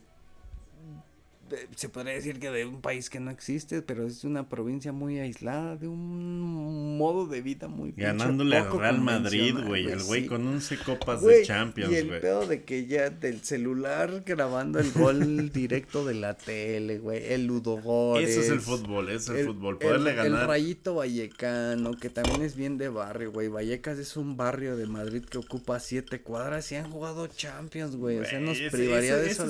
[1.76, 5.18] se podría decir que de un país que no existe, pero es una provincia muy
[5.18, 10.46] aislada, de un modo de vida muy Ganándole al Real Madrid, güey, el güey con
[10.46, 12.04] 11 copas de Champions, güey.
[12.04, 16.98] Y el pedo de que ya del celular grabando el gol directo de la tele,
[16.98, 18.22] güey, el ludogor.
[18.22, 20.42] Eso es el fútbol, es el, fútbol, poderle ganar.
[20.42, 23.48] El Rayito Vallecano, que también es bien de barrio, güey.
[23.48, 28.18] Vallecas es un barrio de Madrid que ocupa siete cuadras y han jugado Champions, güey.
[28.18, 29.44] O sea, nos privaría de eso.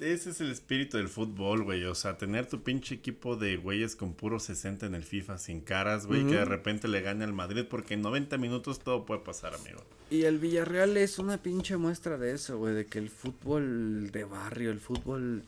[0.00, 1.84] ese es el espíritu del fútbol güey.
[1.84, 5.60] O sea, tener tu pinche equipo de güeyes con puro 60 en el FIFA sin
[5.60, 9.20] caras, güey, que de repente le gane al Madrid, porque en 90 minutos todo puede
[9.20, 9.82] pasar, amigo.
[10.10, 14.24] Y el Villarreal es una pinche muestra de eso, güey, de que el fútbol de
[14.24, 15.44] barrio, el fútbol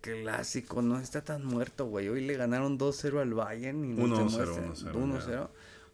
[0.00, 2.08] clásico no está tan muerto, güey.
[2.08, 4.92] Hoy le ganaron 2-0 al Bayern y 1-0.
[4.92, 5.48] 1-0.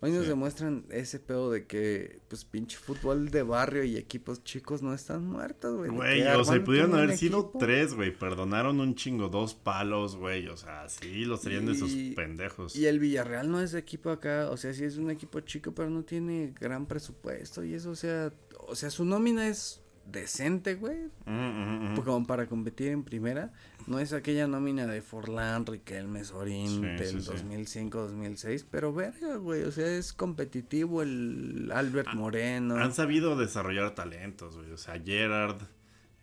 [0.04, 4.82] Hoy nos demuestran ese pedo de que, pues, pinche fútbol de barrio y equipos chicos
[4.82, 5.90] no están muertos, güey.
[5.90, 8.12] Güey, o sea, pudieron haber sido tres, güey.
[8.12, 10.48] Perdonaron un chingo, dos palos, güey.
[10.48, 12.74] O sea, sí, los serían de esos pendejos.
[12.74, 15.88] Y el Villarreal no es equipo acá, o sea, sí es un equipo chico, pero
[15.88, 18.32] no tiene gran presupuesto y eso, o sea,
[18.66, 20.98] o sea, su nómina es decente, güey.
[21.24, 23.52] Como para competir en primera.
[23.86, 28.66] No es aquella nómina de Forlán, Riquelme, Sorín del 2005-2006.
[28.70, 29.62] Pero verga, güey.
[29.62, 32.76] O sea, es competitivo el Albert ah, Moreno.
[32.76, 34.70] Han sabido desarrollar talentos, güey.
[34.70, 35.62] O sea, Gerard.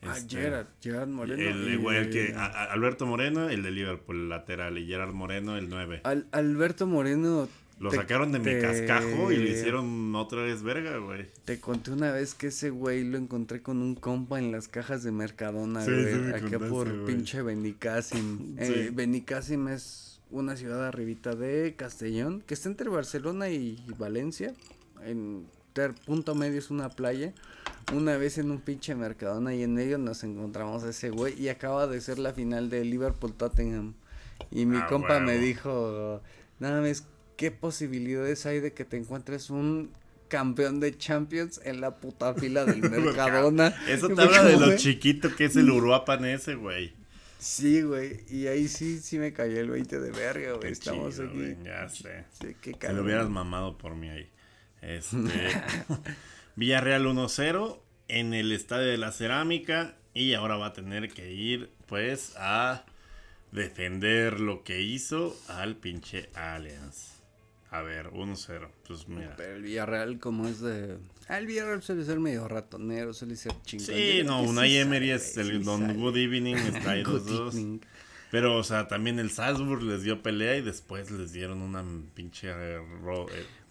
[0.02, 1.42] Ah, este, Gerard, Gerard Moreno.
[1.92, 6.04] El, que, Alberto Moreno, el de Liverpool, lateral, y Gerard Moreno, el 9.
[6.32, 11.28] Alberto Moreno lo sacaron de mi cascajo y le hicieron otra vez verga, güey.
[11.46, 15.04] Te conté una vez que ese güey lo encontré con un compa en las cajas
[15.04, 16.34] de Mercadona, güey.
[16.34, 18.58] acá por pinche Benicassim.
[18.60, 24.54] Eh, Benicassim es una ciudad arribita de Castellón, que está entre Barcelona y Valencia.
[25.02, 27.34] En ter punto medio es una playa.
[27.94, 31.48] Una vez en un pinche Mercadona y en medio nos encontramos a ese güey y
[31.48, 33.94] acaba de ser la final de Liverpool Tottenham.
[34.52, 36.22] Y mi ah, compa me dijo,
[36.60, 37.06] nada más
[37.39, 39.93] ¿qué posibilidades hay de que te encuentres un
[40.28, 43.73] campeón de Champions en la puta fila del Mercadona?
[43.88, 46.91] Eso te habla de lo chiquito que es el Uruapan ese, güey.
[47.39, 50.69] Sí, güey, y ahí sí, sí me cayó el 20 de verga, güey.
[50.69, 51.56] Estamos aquí.
[51.63, 52.25] ya sé.
[52.41, 54.30] Sí, qué Se lo hubieras mamado por mí ahí.
[54.82, 55.17] Este.
[56.58, 59.95] Villarreal 1-0 en el Estadio de la Cerámica.
[60.13, 62.84] Y ahora va a tener que ir, pues, a
[63.54, 67.18] defender lo que hizo al pinche Allianz.
[67.71, 68.67] A ver, 1-0.
[68.88, 69.36] Pues mira.
[69.38, 70.97] Pero el Villarreal, como es de.
[71.27, 73.86] Ah, el Villarreal suele ser medio ratonero, suele ser chingón.
[73.86, 77.55] Sí, no, Unai Emery es el Don Good Evening, está ahí los dos.
[78.32, 81.84] Pero, o sea, también el Salzburg les dio pelea y después les dieron una
[82.15, 82.49] pinche.
[82.51, 82.79] Eh,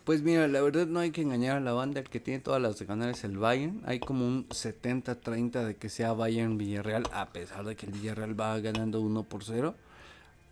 [0.04, 2.00] pues mira, la verdad no hay que engañar a la banda.
[2.00, 3.82] El que tiene todas las de ganar es el Bayern.
[3.84, 8.58] Hay como un 70-30 de que sea Bayern-Villarreal, a pesar de que el Villarreal va
[8.60, 9.74] ganando 1 por 0.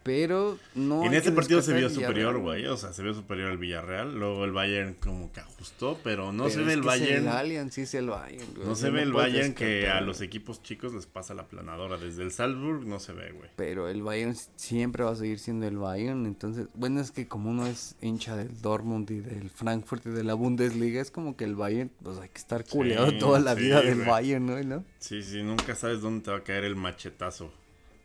[0.06, 1.04] Pero no.
[1.04, 2.64] En este partido se vio superior, güey.
[2.66, 4.16] O sea, se vio superior al Villarreal.
[4.16, 7.26] Luego el Bayern como que ajustó, pero no se ve el Bayern.
[7.26, 10.94] El sí es el Bayern, No se ve el Bayern que a los equipos chicos
[10.94, 11.98] les pasa la planadora.
[11.98, 13.50] Desde el Salzburg no se ve, güey.
[13.56, 16.24] Pero el Bayern siempre va a seguir siendo el Bayern.
[16.24, 20.22] Entonces, bueno, es que como uno es hincha del Dortmund y del Frankfurt y de
[20.22, 23.82] la Bundesliga, es como que el Bayern, pues hay que estar culeado toda la vida
[23.82, 24.84] del Bayern, ¿no?
[25.00, 27.52] Sí, sí, nunca sabes dónde te va a caer el machetazo,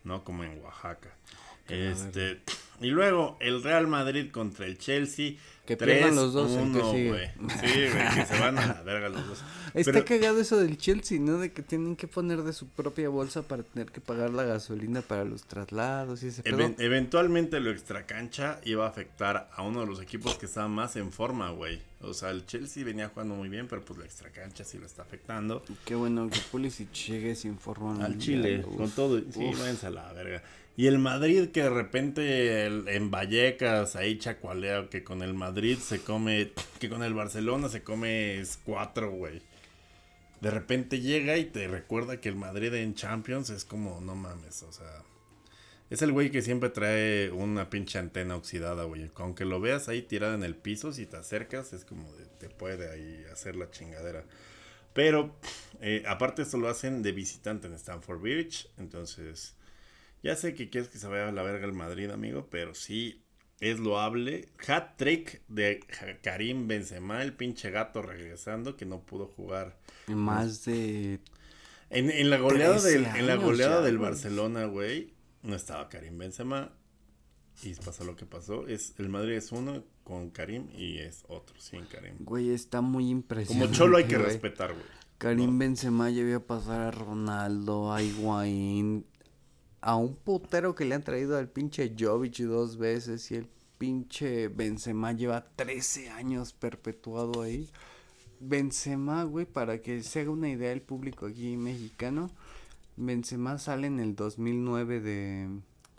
[0.04, 0.24] ¿no?
[0.24, 1.16] Como en Oaxaca.
[1.68, 2.42] Este,
[2.82, 5.34] y luego el Real Madrid contra el Chelsea.
[5.66, 7.34] Que pierdan los dos, el que sigue.
[7.62, 9.44] Sí, güey, que se van a la verga los dos.
[9.74, 11.38] Está cagado eso del Chelsea, ¿no?
[11.38, 15.02] De que tienen que poner de su propia bolsa para tener que pagar la gasolina
[15.02, 20.02] para los traslados y ese Eventualmente lo extracancha iba a afectar a uno de los
[20.02, 21.80] equipos que estaba más en forma, güey.
[22.02, 25.04] O sea, el Chelsea venía jugando muy bien, pero pues la extracancha sí lo está
[25.04, 25.64] afectando.
[25.86, 28.04] Qué bueno que Pulisic llegue sin forma.
[28.04, 29.20] Al Chile, con todo.
[29.20, 30.42] Sí, váyanse a la verga.
[30.78, 36.02] Y el Madrid que de repente en Vallecas ahí chacualea que con el Madrid se
[36.02, 39.42] come, que con el Barcelona se come cuatro, güey.
[40.40, 44.64] De repente llega y te recuerda que el Madrid en Champions es como, no mames,
[44.64, 45.04] o sea.
[45.92, 49.12] Es el güey que siempre trae una pinche antena oxidada, güey.
[49.16, 52.50] Aunque lo veas ahí tirada en el piso, si te acercas, es como de, te
[52.50, 54.24] puede ahí hacer la chingadera.
[54.94, 55.36] Pero,
[55.82, 58.70] eh, aparte esto lo hacen de visitante en Stanford Bridge.
[58.78, 59.54] Entonces,
[60.24, 63.24] ya sé que quieres que se vaya a la verga el Madrid, amigo, pero sí
[63.60, 64.50] es loable.
[64.68, 65.80] Hat trick de
[66.22, 69.80] Karim Benzema, el pinche gato regresando que no pudo jugar.
[70.08, 71.20] Más de.
[71.90, 76.74] En, la goleada del, en la goleada del Barcelona, güey, no estaba Karim Benzema.
[77.64, 78.68] Y pasó lo que pasó.
[78.68, 82.16] Es, el Madrid es uno con Karim y es otro sin Karim.
[82.20, 83.68] Güey, está muy impresionante.
[83.68, 84.86] Como Cholo hay que respetar, güey.
[85.20, 89.06] Karim Benzema ya vio pasar a Ronaldo, a Higuaín,
[89.82, 94.48] a un putero que le han traído al pinche Jovic dos veces y el pinche
[94.48, 97.68] Benzema lleva 13 años perpetuado ahí.
[98.40, 102.30] Benzema, güey, para que se haga una idea el público aquí mexicano,
[102.96, 105.50] Benzema sale en el 2009 de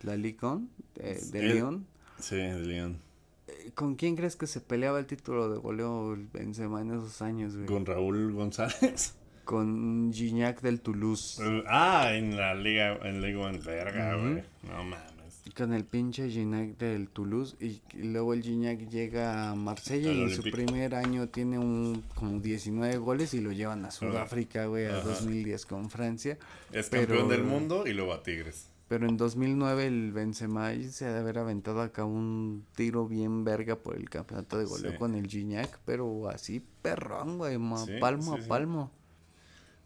[0.03, 1.87] la Licón, de, de León.
[2.19, 3.01] Sí, de León.
[3.49, 7.55] Eh, ¿Con quién crees que se peleaba el título de goleo Benzema en esos años,
[7.57, 7.67] güey?
[7.67, 9.15] Con Raúl González.
[9.45, 11.43] Con Gignac del Toulouse.
[11.67, 14.43] Ah, en la liga, en Liga en verga, güey.
[14.63, 15.13] No mames.
[15.57, 20.17] Con el pinche Gignac del Toulouse y, y luego el Gignac llega a Marsella Al
[20.17, 24.67] y en su primer año tiene un como 19 goles y lo llevan a Sudáfrica,
[24.67, 25.09] güey, a Ajá.
[25.09, 26.39] 2010 con Francia.
[26.73, 28.69] Es Pero- campeón del mundo y luego a Tigres.
[28.89, 33.77] Pero en 2009 el Benzema se ha de haber aventado acá un tiro bien verga
[33.77, 34.99] por el campeonato de goleo Sí.
[34.99, 38.91] con el Gignac, pero así perrón, güey, Sí, palmo sí, a palmo.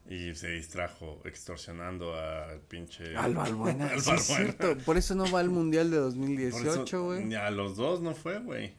[0.08, 3.16] Y se distrajo extorsionando al pinche.
[3.16, 4.52] Al Balbuena, Al sí es Balbuena.
[4.56, 4.84] cierto.
[4.84, 7.34] Por eso no va al Mundial de Por eso, 2018, güey.
[7.34, 8.74] A los dos no fue, güey.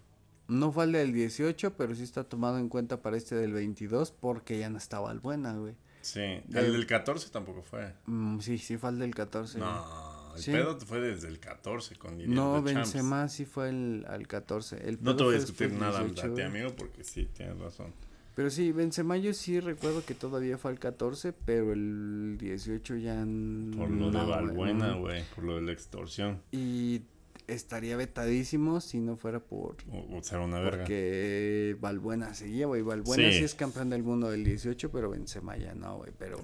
[0.48, 4.12] No fue el del 18, pero sí está tomado en cuenta para este del 22
[4.12, 5.76] porque ya no estaba al buena, güey.
[6.02, 6.22] Sí.
[6.48, 7.94] Del- El del 14 tampoco fue.
[8.06, 9.60] Mm, sí, sí fue el del 14.
[9.60, 9.70] güey.
[9.70, 10.52] No, el Sí.
[10.54, 12.62] pedo fue desde el 14 con Didier No.
[12.62, 14.78] Benzema sí fue el al 14.
[14.88, 16.44] El No te voy a discutir nada del a 18, ti, güey.
[16.46, 17.92] amigo, porque sí, tienes razón.
[18.38, 23.16] Pero sí, Benzema yo sí recuerdo que todavía fue al 14, pero el 18 ya
[23.16, 25.00] Por lo de güey, Valbuena, no.
[25.00, 25.24] güey.
[25.34, 26.44] Por lo de la extorsión.
[26.52, 27.02] Y
[27.48, 30.84] estaría vetadísimo si no fuera por O, o sea, una verga.
[30.84, 32.84] porque Valbuena seguía, güey.
[32.84, 33.40] Valbuena sí.
[33.40, 33.44] Sí.
[33.44, 36.12] es campeón del mundo del 18, pero Benzema ya no, güey.
[36.20, 36.38] Pero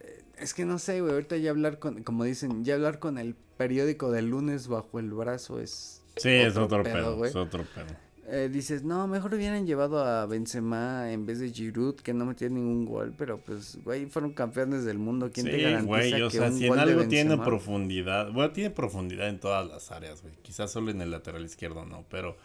[0.00, 1.14] eh, es que no sé, güey.
[1.14, 5.10] Ahorita ya hablar con, como dicen, ya hablar con el periódico del lunes bajo el
[5.12, 6.02] brazo es.
[6.16, 7.30] Sí, es otro pedo, güey.
[7.30, 7.96] es otro pedo.
[8.30, 12.50] Eh, dices, no, mejor hubieran llevado a Benzema en vez de Giroud, que no metió
[12.50, 15.30] ningún gol, pero pues, güey, fueron campeones del mundo.
[15.32, 18.52] ¿Quién te garantiza güey, o que sea, un si en de algo tiene profundidad, bueno,
[18.52, 20.34] tiene profundidad en todas las áreas, güey.
[20.42, 22.36] Quizás solo en el lateral izquierdo no, pero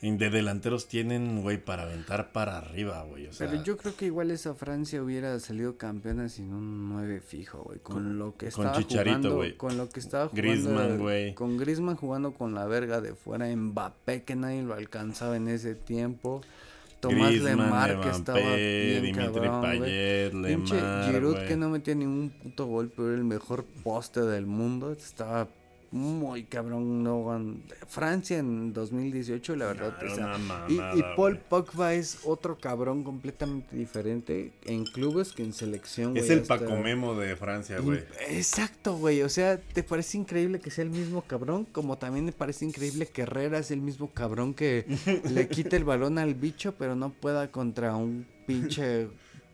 [0.00, 3.26] de delanteros tienen, güey, para aventar para arriba, güey.
[3.26, 7.20] O sea, Pero yo creo que igual esa Francia hubiera salido campeona sin un 9
[7.20, 7.80] fijo, güey.
[7.80, 9.56] Con, Con- lo que con estaba Chicharito, jugando, güey.
[9.56, 10.48] con lo que estaba jugando.
[10.50, 11.34] Griezmann, güey.
[11.34, 15.74] Con Griezmann jugando con la verga de fuera, Mbappé que nadie lo alcanzaba en ese
[15.74, 16.42] tiempo.
[17.00, 19.62] Tomás Griezmann, Lemar que estaba bien Dimitri cabrón.
[19.62, 21.48] Payet, Pinche Lemar, Giroud güey.
[21.48, 24.90] que no metía ningún puto gol, pero era el mejor poste del mundo.
[24.92, 25.48] Estaba
[25.90, 27.02] muy cabrón.
[27.02, 27.26] No,
[27.86, 29.96] Francia en 2018, la verdad.
[30.04, 30.36] O sea,
[30.68, 31.38] y, Paul.
[31.38, 36.16] Pogba es otro cabrón completamente diferente en clubes que en selección.
[36.16, 38.00] Es el hasta- Paco Memo de Francia, güey.
[38.28, 39.22] Exacto, güey.
[39.22, 43.06] O sea, te parece increíble que sea el mismo cabrón, como también me parece increíble
[43.06, 44.84] que Herrera es el mismo cabrón que
[45.30, 49.08] le quite el balón al bicho, pero no pueda contra un pinche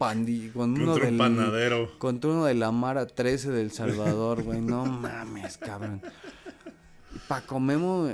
[0.04, 1.98] pandi, con uno un del panadero.
[1.98, 4.60] contra uno de la Mara 13 del Salvador, güey.
[4.60, 6.02] No mames, cabrón.
[7.28, 8.08] Paco Memo,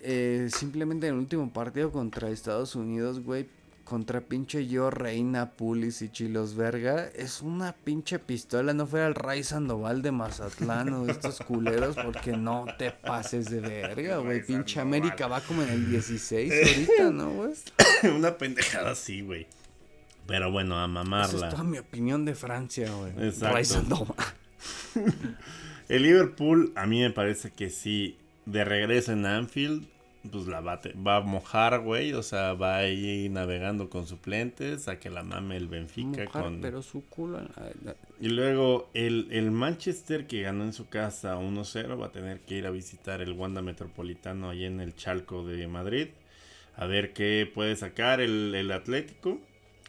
[0.00, 3.46] eh, simplemente en el último partido contra Estados Unidos, güey,
[3.84, 8.72] contra pinche yo, Reina, Pulisic y los verga, es una pinche pistola.
[8.72, 13.60] No fuera el Ray Sandoval de Mazatlán o estos culeros, porque no te pases de
[13.60, 14.44] verga, güey.
[14.44, 14.80] Pinche.
[14.80, 17.52] América va como en el 16 ahorita, ¿no, güey?
[18.16, 19.46] Una pendejada así, güey.
[20.26, 21.48] Pero bueno, a Esa es mamarla.
[21.50, 23.12] toda mi opinión de Francia, güey.
[23.28, 24.14] Exacto.
[25.88, 29.86] El Liverpool, a mí me parece que sí, de regreso en Anfield,
[30.32, 32.14] pues la va, a te- va a mojar, güey.
[32.14, 36.24] O sea, va a ir navegando con suplentes a que la mame el Benfica.
[36.24, 36.60] Mojar, con...
[36.62, 37.40] pero su culo.
[38.18, 42.56] Y luego el, el Manchester que ganó en su casa 1-0 va a tener que
[42.56, 46.08] ir a visitar el Wanda Metropolitano ahí en el Chalco de Madrid.
[46.76, 49.38] A ver qué puede sacar el, el Atlético.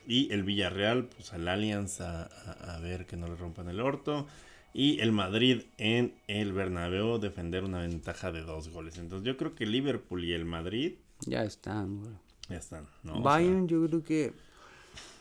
[0.08, 3.80] Y el Villarreal, pues al Allianz a, a- a ver que no le rompan el
[3.80, 4.28] orto.
[4.74, 8.98] Y el Madrid en el Bernabéu defender una ventaja de dos goles.
[8.98, 12.14] Entonces yo creo que el Liverpool y el Madrid Ya están, güey.
[12.50, 12.86] ya están.
[13.04, 13.14] ¿no?
[13.14, 14.34] O sea, Bayern, yo creo que.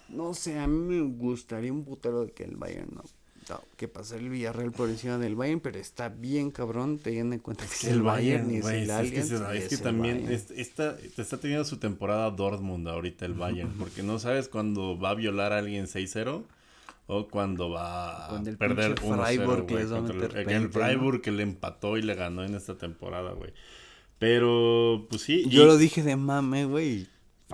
[0.08, 3.02] No sé, a mí me gustaría un putero de que el Bayern no.
[3.48, 7.40] No, que pasar el Villarreal por encima del Bayern, pero está bien cabrón, teniendo en
[7.40, 9.54] cuenta que es el Bayern y es güey, el sí, es que, Allianz.
[9.62, 10.32] es que el también Bayern.
[10.34, 14.98] es- está, te está teniendo su temporada Dortmund ahorita el Bayern, porque no sabes cuándo
[14.98, 16.44] va a violar a alguien 6-0
[17.06, 20.16] o cuando va a Cuando el perder pinche 1-0, Freiburg güey, les va a contra
[20.16, 20.72] el- el, 20, ¿no?
[20.72, 23.52] Freiburg que le empató y le ganó en esta temporada, güey.
[24.18, 25.44] Pero, pues sí.
[25.48, 27.08] Yo y lo dije de mame, güey.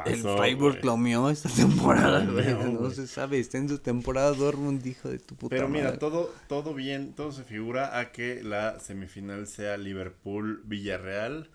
[0.06, 2.54] El Freiburg mió esta temporada, güey.
[2.72, 5.98] No se sabe, está en su temporada Dortmund, hijo de tu puta Pero mira, madre.
[5.98, 11.48] todo, todo bien, todo se figura a que la semifinal sea Liverpool-Villarreal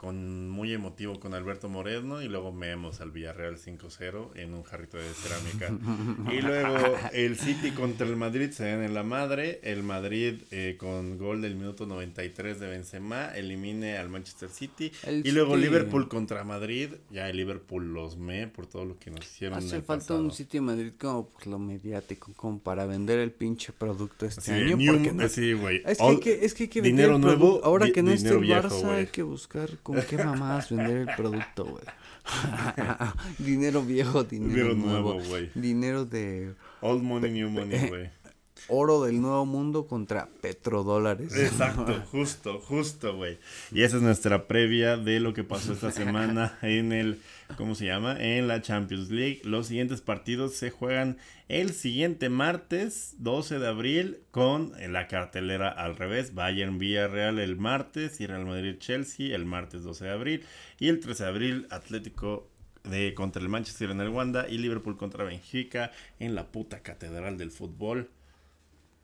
[0.00, 4.96] con muy emotivo con Alberto Moreno y luego vemos al Villarreal 5-0 en un jarrito
[4.96, 6.32] de cerámica.
[6.32, 9.60] y luego el City contra el Madrid se dan en la madre.
[9.62, 14.90] El Madrid eh, con gol del minuto 93 de Benzema elimine al Manchester City.
[15.06, 16.92] y luego Liverpool contra Madrid.
[17.10, 19.58] Ya el Liverpool los me por todo lo que nos hicieron.
[19.58, 24.24] Hace falta un City Madrid como por lo mediático, como para vender el pinche producto
[24.24, 24.78] este año.
[24.78, 25.82] porque sí, güey.
[25.84, 27.60] Es, que, es que hay que dinero nuevo.
[27.62, 31.64] Ahora que no esté el Barça, hay que buscar ¿Con qué mamás vender el producto,
[31.64, 31.84] güey?
[33.38, 35.50] dinero viejo, dinero, nuevo, güey.
[35.54, 36.54] Dinero de...
[36.80, 38.10] Old money, new money, güey.
[38.68, 41.36] Oro del nuevo mundo contra petrodólares.
[41.36, 43.38] Exacto, justo, justo, güey.
[43.72, 47.20] Y esa es nuestra previa de lo que pasó esta semana en el
[47.56, 48.16] ¿cómo se llama?
[48.18, 49.40] En la Champions League.
[49.44, 55.96] Los siguientes partidos se juegan el siguiente martes, 12 de abril, con la cartelera al
[55.96, 56.34] revés.
[56.34, 60.44] Bayern Villarreal el martes y Real Madrid Chelsea el martes 12 de abril.
[60.78, 62.50] Y el 13 de abril, Atlético
[62.84, 67.36] de, contra el Manchester en el Wanda y Liverpool contra Benfica en la puta catedral
[67.36, 68.10] del fútbol,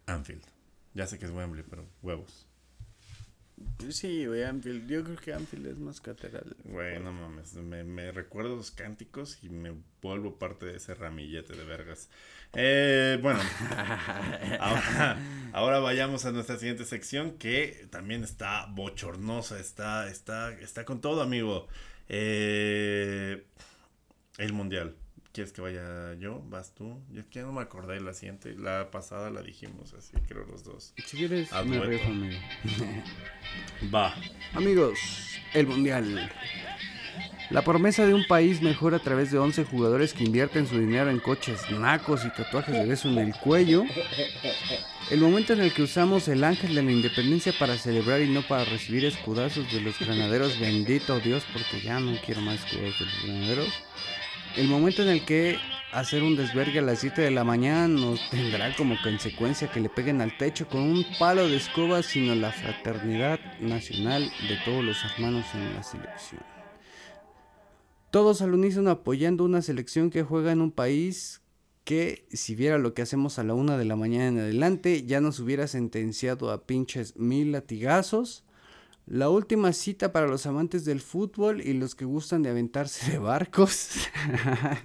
[0.07, 0.45] Anfield.
[0.95, 2.46] Ya sé que es Wembley, pero huevos.
[3.89, 4.87] Sí, güey, Anfield.
[4.87, 6.57] Yo creo que Anfield es más catedral.
[6.65, 7.55] Güey, no mames.
[7.55, 12.11] Me, recuerdo los cánticos y me vuelvo parte de ese ramillete de vergas.
[12.55, 13.41] Eh, bueno,
[15.53, 19.59] ahora, vayamos a nuestra siguiente sección que también está bochornosa.
[19.59, 21.69] Está, está, está con todo, amigo.
[22.09, 23.47] Eh,
[24.37, 24.95] el mundial.
[25.37, 26.41] ¿Quieres que vaya yo?
[26.49, 26.99] ¿Vas tú?
[27.13, 28.55] Yo es que no me acordé la siguiente.
[28.57, 30.95] La pasada la dijimos así, creo los dos.
[30.97, 31.85] Si quieres, me amigo.
[33.95, 34.15] Va.
[34.55, 34.99] Amigos,
[35.53, 36.33] el Mundial.
[37.51, 41.11] La promesa de un país mejor a través de 11 jugadores que invierten su dinero
[41.11, 43.85] en coches nacos y tatuajes de beso en el cuello.
[45.11, 48.41] El momento en el que usamos el ángel de la independencia para celebrar y no
[48.41, 50.59] para recibir escudazos de los granaderos.
[50.59, 53.69] Bendito Dios, porque ya no quiero más escudazos de los granaderos
[54.57, 55.59] el momento en el que
[55.93, 59.91] hacer un desvergue a las 7 de la mañana nos tendrá como consecuencia que le
[59.91, 64.97] peguen al techo con un palo de escoba, sino la fraternidad nacional de todos los
[65.05, 66.41] hermanos en la selección.
[68.11, 71.43] Todos al unísono apoyando una selección que juega en un país
[71.85, 75.21] que si viera lo que hacemos a la una de la mañana en adelante ya
[75.21, 78.46] nos hubiera sentenciado a pinches mil latigazos
[79.07, 83.19] la última cita para los amantes del fútbol y los que gustan de aventarse de
[83.19, 83.91] barcos.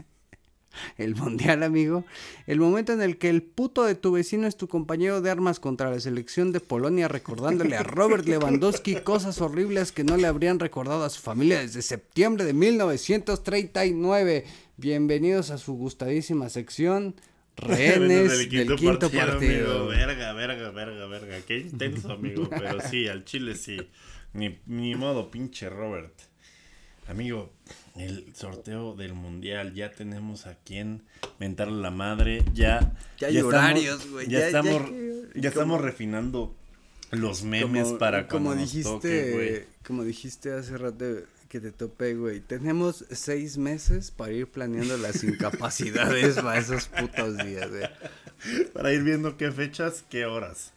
[0.97, 2.05] el mundial, amigo.
[2.45, 5.59] El momento en el que el puto de tu vecino es tu compañero de armas
[5.59, 10.59] contra la selección de Polonia, recordándole a Robert Lewandowski cosas horribles que no le habrían
[10.59, 14.45] recordado a su familia desde septiembre de 1939.
[14.77, 17.15] Bienvenidos a su gustadísima sección.
[17.61, 19.87] Rehenes del quinto, partido.
[19.87, 21.41] Verga, verga, verga, verga.
[21.45, 22.49] Qué intenso, amigo.
[22.49, 23.77] Pero sí, al Chile sí.
[24.33, 26.13] Ni, ni modo, pinche Robert.
[27.07, 27.51] Amigo,
[27.97, 31.03] el sorteo del mundial, ya tenemos a quien
[31.39, 32.93] mentarle la madre, ya...
[33.19, 34.29] Ya hay horarios, güey.
[34.29, 34.83] Ya, estamos,
[35.35, 36.55] ya, estamos refinando
[37.11, 41.05] los memes para como dijiste, Como dijiste hace rato
[41.51, 42.39] que te topé, güey.
[42.39, 47.89] Tenemos seis meses para ir planeando las incapacidades para esos putos días, güey.
[48.71, 50.71] Para ir viendo qué fechas, qué horas.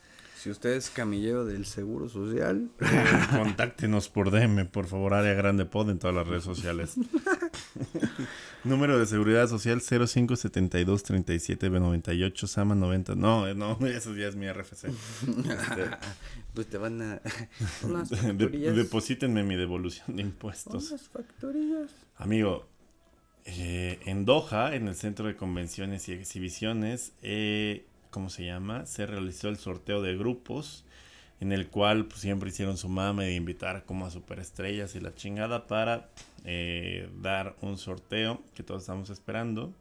[0.45, 2.69] Si usted es camillero del Seguro Social.
[3.35, 6.97] contáctenos por DM, por favor, área grande pod en todas las redes sociales.
[8.65, 13.15] Número de seguridad social 0572 37 98 Sama 90.
[13.15, 14.85] No, no, eso ya es mi RFC.
[14.85, 15.91] Este,
[16.53, 17.23] pues te van a.
[18.43, 20.91] deposítenme mi devolución de impuestos.
[20.91, 21.91] Unas factorías.
[22.17, 22.69] Amigo,
[23.47, 28.87] eh, en Doha, en el Centro de Convenciones y Exhibiciones, eh, ¿cómo se llama?
[28.87, 30.85] Se realizó el sorteo de grupos
[31.41, 35.13] en el cual pues, siempre hicieron su mame de invitar como a superestrellas y la
[35.17, 36.11] chingada para
[36.45, 39.73] eh, dar un sorteo que todos estamos esperando.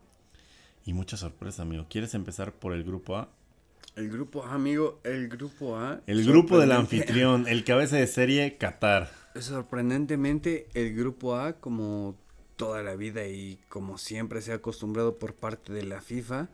[0.84, 1.86] Y mucha sorpresa, amigo.
[1.88, 3.30] ¿Quieres empezar por el grupo A?
[3.96, 6.02] El grupo A, amigo, el grupo A.
[6.08, 9.12] El grupo del anfitrión, el cabeza de serie Qatar.
[9.40, 12.16] Sorprendentemente, el grupo A, como
[12.56, 16.50] toda la vida y como siempre se ha acostumbrado por parte de la FIFA,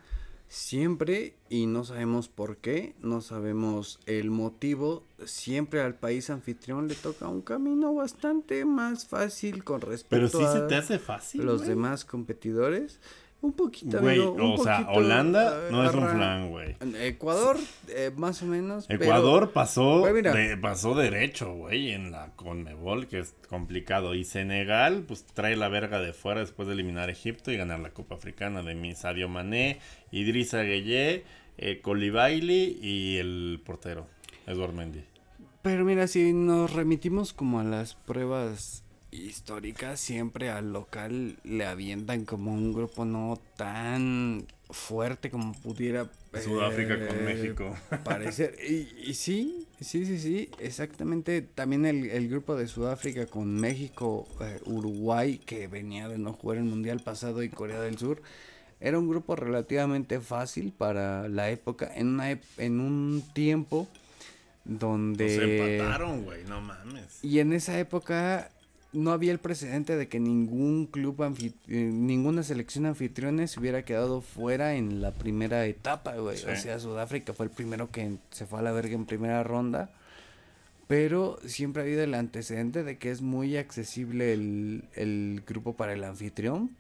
[0.50, 6.96] Siempre, y no sabemos por qué, no sabemos el motivo, siempre al país anfitrión le
[6.96, 11.46] toca un camino bastante más fácil con respecto Pero sí se te hace fácil.
[11.46, 13.00] Los demás competidores.
[13.42, 16.76] Un poquito, güey, o sea, Holanda no es un flan, güey.
[17.00, 18.86] Ecuador, eh, más o menos.
[18.90, 20.06] Ecuador pasó,
[20.62, 24.14] pasó derecho, güey, en la Conmebol, que es complicado.
[24.14, 27.80] Y Senegal, pues trae la verga de fuera después de eliminar a Egipto y ganar
[27.80, 29.80] la Copa Africana de mi Sadio Mané,
[30.12, 31.24] Idrissa Gueye,
[31.58, 34.08] eh, Colibaili y el portero,
[34.48, 35.06] Eduard Mendy.
[35.62, 42.26] Pero mira, si nos remitimos como a las pruebas histórica, siempre al local le avientan
[42.26, 46.10] como un grupo no tan fuerte como pudiera
[46.44, 47.76] Sudáfrica con eh, México.
[48.04, 48.56] parecer.
[48.68, 51.42] Y, y sí, sí, sí, sí, exactamente.
[51.42, 56.58] También el, el grupo de Sudáfrica con México, eh, Uruguay, que venía de no jugar
[56.60, 58.22] el Mundial pasado y Corea del Sur.
[58.80, 63.88] Era un grupo relativamente fácil para la época, en, una, ep- en un tiempo
[64.66, 65.36] donde...
[65.36, 67.24] Se empataron, güey, no mames.
[67.24, 68.52] Y en esa época
[68.92, 74.22] no había el precedente de que ningún club, eh, ninguna selección anfitriones se hubiera quedado
[74.22, 76.38] fuera en la primera etapa, güey.
[76.38, 76.46] Sí.
[76.48, 79.92] O sea, Sudáfrica fue el primero que se fue a la verga en primera ronda.
[80.88, 85.94] Pero siempre ha habido el antecedente de que es muy accesible el, el grupo para
[85.94, 86.76] el anfitrión.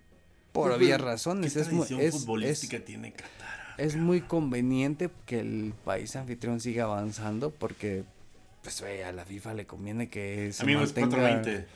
[0.51, 1.53] Por obvias razones.
[1.53, 3.59] ¿Qué Es es, futbolística es- tiene Qatar?
[3.77, 8.03] es muy conveniente que el país anfitrión siga avanzando porque,
[8.61, 11.17] pues, güey, a la FIFA le conviene que se Amigos, mantenga...
[11.17, 11.67] 420.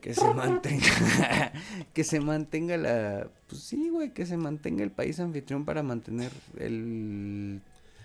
[0.00, 1.52] Que se mantenga.
[1.92, 3.28] que se mantenga la.
[3.48, 7.60] Pues sí, güey, que se mantenga el país anfitrión para mantener el.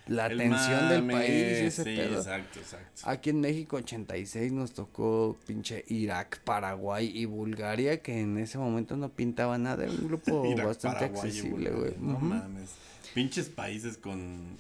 [0.08, 2.18] La El atención del mame, país y ese sí, pedo.
[2.20, 3.02] exacto, exacto.
[3.06, 8.98] Aquí en México 86 nos tocó pinche Irak, Paraguay y Bulgaria, que en ese momento
[8.98, 11.94] no pintaba nada, era un grupo Irak, bastante Paraguay accesible, güey.
[12.00, 12.70] No mames.
[13.16, 14.58] Pinches países con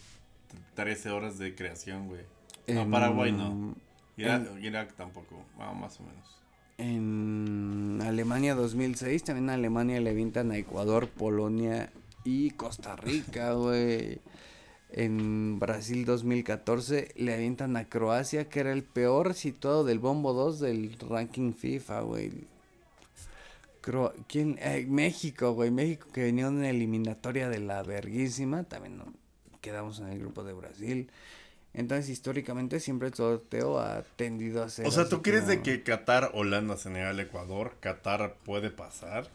[0.76, 2.22] 13 horas de creación, güey.
[2.68, 3.76] No, Paraguay no.
[4.18, 6.42] Irak, Irak tampoco, ah, más o menos.
[6.78, 11.92] En Alemania 2006, también a Alemania le avientan a Ecuador, Polonia
[12.24, 14.20] y Costa Rica, güey.
[14.92, 20.60] En Brasil 2014 le avientan a Croacia, que era el peor situado del bombo 2
[20.60, 22.32] del ranking FIFA, güey.
[23.82, 24.58] Cro- ¿Quién?
[24.62, 25.72] Eh, México, güey.
[25.72, 28.64] México que venía en una eliminatoria de la verguísima.
[28.64, 29.14] También no-
[29.66, 31.10] quedamos en el grupo de Brasil.
[31.74, 34.86] Entonces, históricamente, siempre el sorteo ha tendido a ser.
[34.88, 39.28] O sea, ¿tú crees de que Qatar, Holanda, Senegal, Ecuador, Qatar puede pasar?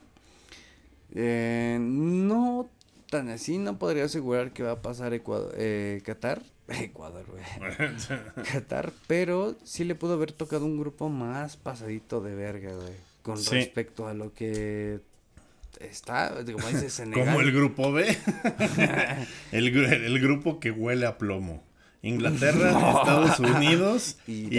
[1.15, 2.69] Eh, no
[3.11, 6.43] tan así, no podría asegurar que va a pasar Ecuador, eh, Qatar.
[6.69, 7.43] Ecuador, güey.
[8.53, 12.95] Qatar, pero sí le pudo haber tocado un grupo más pasadito de verga, güey.
[13.23, 13.51] Con Sí.
[13.57, 15.01] respecto a lo que
[15.79, 17.25] está, como dice Senegal.
[17.27, 18.07] Como el grupo B.
[19.53, 21.63] el, el grupo que huele a plomo.
[22.03, 24.53] Inglaterra, Estados Unidos, Irán.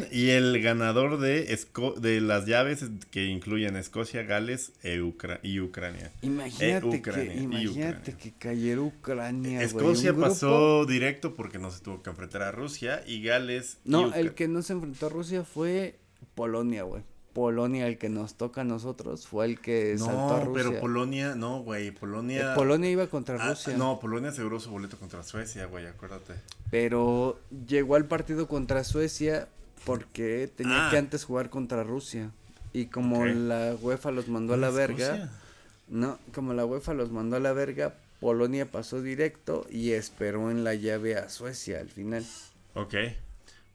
[0.00, 0.06] Irán.
[0.10, 5.60] y el ganador de, Esco- de las llaves que incluyen Escocia, Gales e Ucra- y
[5.60, 6.10] Ucrania.
[6.22, 8.18] Imagínate Ucrania, que, imagínate Ucrania.
[8.20, 12.50] que cayera Ucrania, güey, Escocia grupo- pasó directo porque no se tuvo que enfrentar a
[12.50, 13.78] Rusia y Gales.
[13.84, 16.00] No, el que no se enfrentó a Rusia fue
[16.34, 17.04] Polonia, güey.
[17.38, 20.64] Polonia, el que nos toca a nosotros, fue el que saltó a No, Rusia.
[20.70, 22.54] pero Polonia, no, güey, Eh, Polonia.
[22.56, 23.76] Polonia iba contra Ah, Rusia.
[23.76, 26.34] no, Polonia aseguró su boleto contra Suecia, güey, acuérdate.
[26.72, 29.46] Pero llegó al partido contra Suecia
[29.84, 30.90] porque tenía Ah.
[30.90, 32.32] que antes jugar contra Rusia.
[32.72, 35.30] Y como la UEFA los mandó a la verga, Escocia.
[35.88, 40.64] no, como la UEFA los mandó a la verga, Polonia pasó directo y esperó en
[40.64, 42.24] la llave a Suecia al final.
[42.74, 42.94] Ok.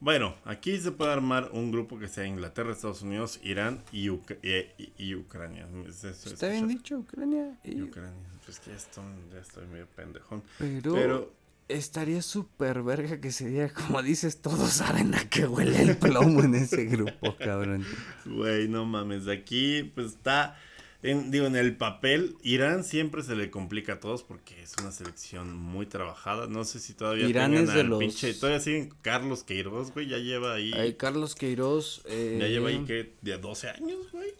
[0.04, 4.38] Bueno, aquí se puede armar un grupo que sea Inglaterra, Estados Unidos, Irán y, Uc-
[4.43, 5.66] y- y Ucrania.
[5.88, 7.58] Es- es- Está es- bien dicho, Ucrania.
[7.64, 8.12] y Ucrania.
[8.45, 10.43] Pues que ya estoy, ya estoy medio pendejón.
[10.60, 11.34] pero, Pero,
[11.70, 16.41] estaría súper verga que se diera, como dices, todos saben a qué huele el plomo
[16.43, 17.86] en ese grupo, cabrón.
[18.26, 19.30] güey, no mames.
[19.30, 20.58] Aquí, pues está.
[21.04, 24.91] En, digo, en el papel, Irán siempre se le complica a todos porque es una
[24.91, 26.47] selección muy trabajada.
[26.47, 28.34] No sé si todavía Irán es de los- pinche.
[28.34, 30.08] Todavía siguen Carlos Queiroz, güey.
[30.08, 30.72] Ya lleva ahí.
[30.74, 32.01] Ay, Carlos Queiroz.
[32.06, 33.14] eh, ya lleva ahí que.
[33.22, 34.32] De 12 años, güey.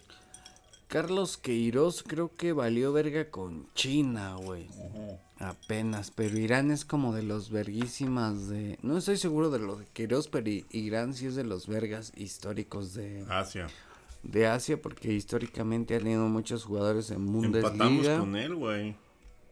[0.88, 4.68] Carlos Queiroz creo que valió verga con China, güey.
[5.40, 8.78] Apenas, pero Irán es como de los verguísimas de...
[8.84, 12.94] No estoy seguro de los de Queiroz, pero Irán sí es de los vergas históricos
[12.94, 13.68] de, Asia.
[14.24, 18.20] De Asia, porque históricamente ha tenido muchos jugadores en Empatamos Bundesliga.
[18.20, 18.96] con él, güey.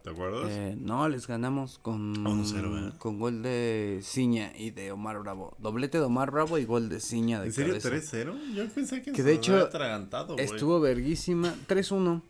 [0.02, 0.50] ¿Te acuerdas?
[0.50, 2.98] Eh, no, les ganamos con, 1-0, ¿verdad?
[2.98, 5.54] con gol de Ciña y de Omar Bravo.
[5.58, 8.16] Doblete de Omar Bravo y gol de Ciña de ¿En serio cabeza.
[8.16, 8.54] 3-0?
[8.54, 10.44] Yo pensé que, Que se de hecho atragantado, güey.
[10.44, 11.54] Estuvo verguísima.
[11.68, 12.20] 3-1.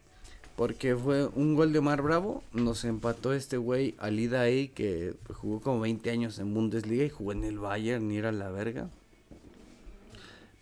[0.54, 2.42] Porque fue un gol de Omar Bravo.
[2.52, 7.32] Nos empató este güey Ali Daei que jugó como 20 años en Bundesliga y jugó
[7.32, 8.90] en el Bayern y era la verga.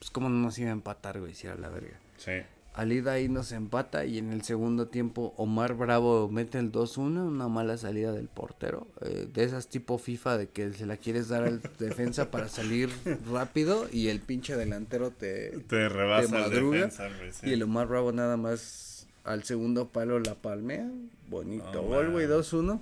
[0.00, 1.98] Pues como no nos iba a empatar, güey, si era la verga.
[2.16, 2.32] Sí.
[2.72, 7.48] Ali Daei nos empata y en el segundo tiempo Omar Bravo mete el 2-1, una
[7.48, 8.86] mala salida del portero.
[9.02, 12.88] eh, de esas tipo FIFA de que se la quieres dar al defensa para salir
[13.30, 17.32] rápido y el pinche delantero te, Te rebasa el madruga, defensa, güey.
[17.32, 17.48] sí.
[17.48, 20.88] y el Omar Bravo nada más al segundo palo la palmea.
[21.28, 22.52] Bonito gol, güey, mames.
[22.52, 22.80] 2-1.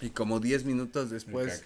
[0.00, 1.62] Y como 10 minutos después,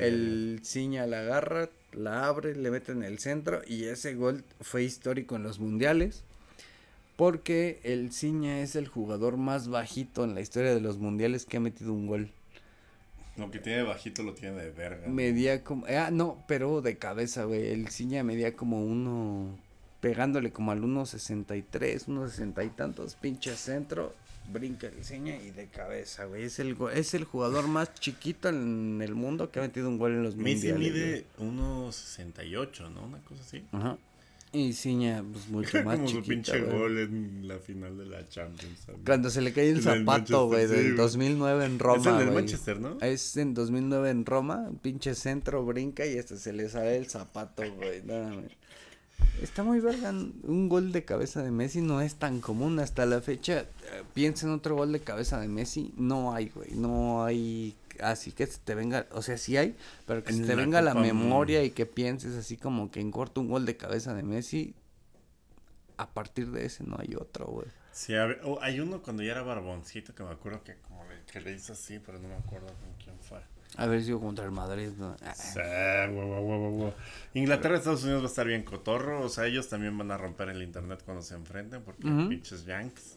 [0.00, 4.84] el Ciña la agarra, la abre, le mete en el centro y ese gol fue
[4.84, 6.24] histórico en los mundiales.
[7.16, 11.56] Porque el Ciña es el jugador más bajito en la historia de los mundiales que
[11.56, 12.30] ha metido un gol.
[13.36, 15.08] Lo que tiene bajito lo tiene de verga.
[15.08, 15.84] Medía como.
[15.86, 17.68] Ah, no, pero de cabeza, güey.
[17.68, 19.58] El Ciña medía como uno.
[20.00, 24.14] Pegándole como al 1.63, 1.60 y tantos, pinche centro
[24.52, 26.44] brinca el diseño y de cabeza, güey.
[26.44, 30.12] Es el, es el jugador más chiquito en el mundo que ha metido un gol
[30.12, 30.92] en los Messi mundiales.
[30.92, 33.04] mide 1.68, ¿no?
[33.04, 33.64] Una cosa así.
[33.72, 33.98] Ajá.
[34.50, 38.86] Y Ciña, pues mucho más Como su pinche gol en la final de la Champions.
[39.04, 42.80] Cuando se le cae el zapato, güey, del 2009 en Roma, Es el del Manchester,
[42.80, 42.98] ¿no?
[43.00, 47.62] Es en 2009 en Roma, pinche centro brinca y hasta se le sale el zapato,
[47.74, 48.02] güey.
[48.04, 48.48] Nada, güey.
[49.42, 50.10] Está muy verga.
[50.10, 53.60] Un gol de cabeza de Messi no es tan común hasta la fecha.
[53.60, 53.66] Eh,
[54.14, 55.92] piensa en otro gol de cabeza de Messi.
[55.96, 56.72] No hay, güey.
[56.72, 57.76] No hay.
[58.00, 59.06] Así que se te venga.
[59.12, 59.76] O sea, sí hay.
[60.06, 63.40] Pero que se te venga la memoria y que pienses así como que en corto
[63.40, 64.74] un gol de cabeza de Messi.
[65.96, 67.66] A partir de ese no hay otro, güey.
[67.92, 68.14] Sí,
[68.44, 71.02] oh, hay uno cuando ya era barboncito que me acuerdo que como
[71.32, 72.97] que le hizo así, pero no me acuerdo fue.
[73.78, 74.90] Haber sido contra el Madrid.
[74.98, 75.16] ¿no?
[75.34, 75.60] Sí,
[77.34, 79.22] Inglaterra y Estados Unidos va a estar bien cotorro.
[79.22, 83.16] O sea, ellos también van a romper el internet cuando se enfrenten porque pinches Yanks.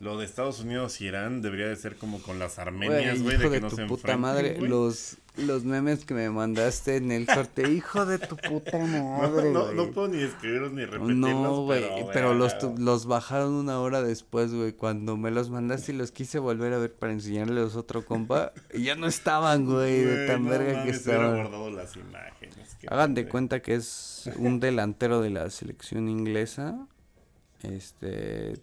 [0.00, 3.50] Lo de Estados Unidos y Irán debería de ser como con las armenias, güey, de
[3.50, 7.70] que no tu se puta madre, los los memes que me mandaste en el sorteo,
[7.70, 11.84] hijo de tu puta madre, No, no, no puedo ni escribirlos ni repetirlos, No, güey,
[12.12, 16.38] pero, los, los bajaron una hora después, güey, cuando me los mandaste y los quise
[16.38, 20.84] volver a ver para enseñarles otro compa, y ya no estaban, güey, de tan verga
[20.84, 21.50] que estaban.
[21.74, 22.76] las imágenes.
[22.88, 26.86] Hagan de cuenta que es un delantero de la selección inglesa,
[27.62, 28.60] este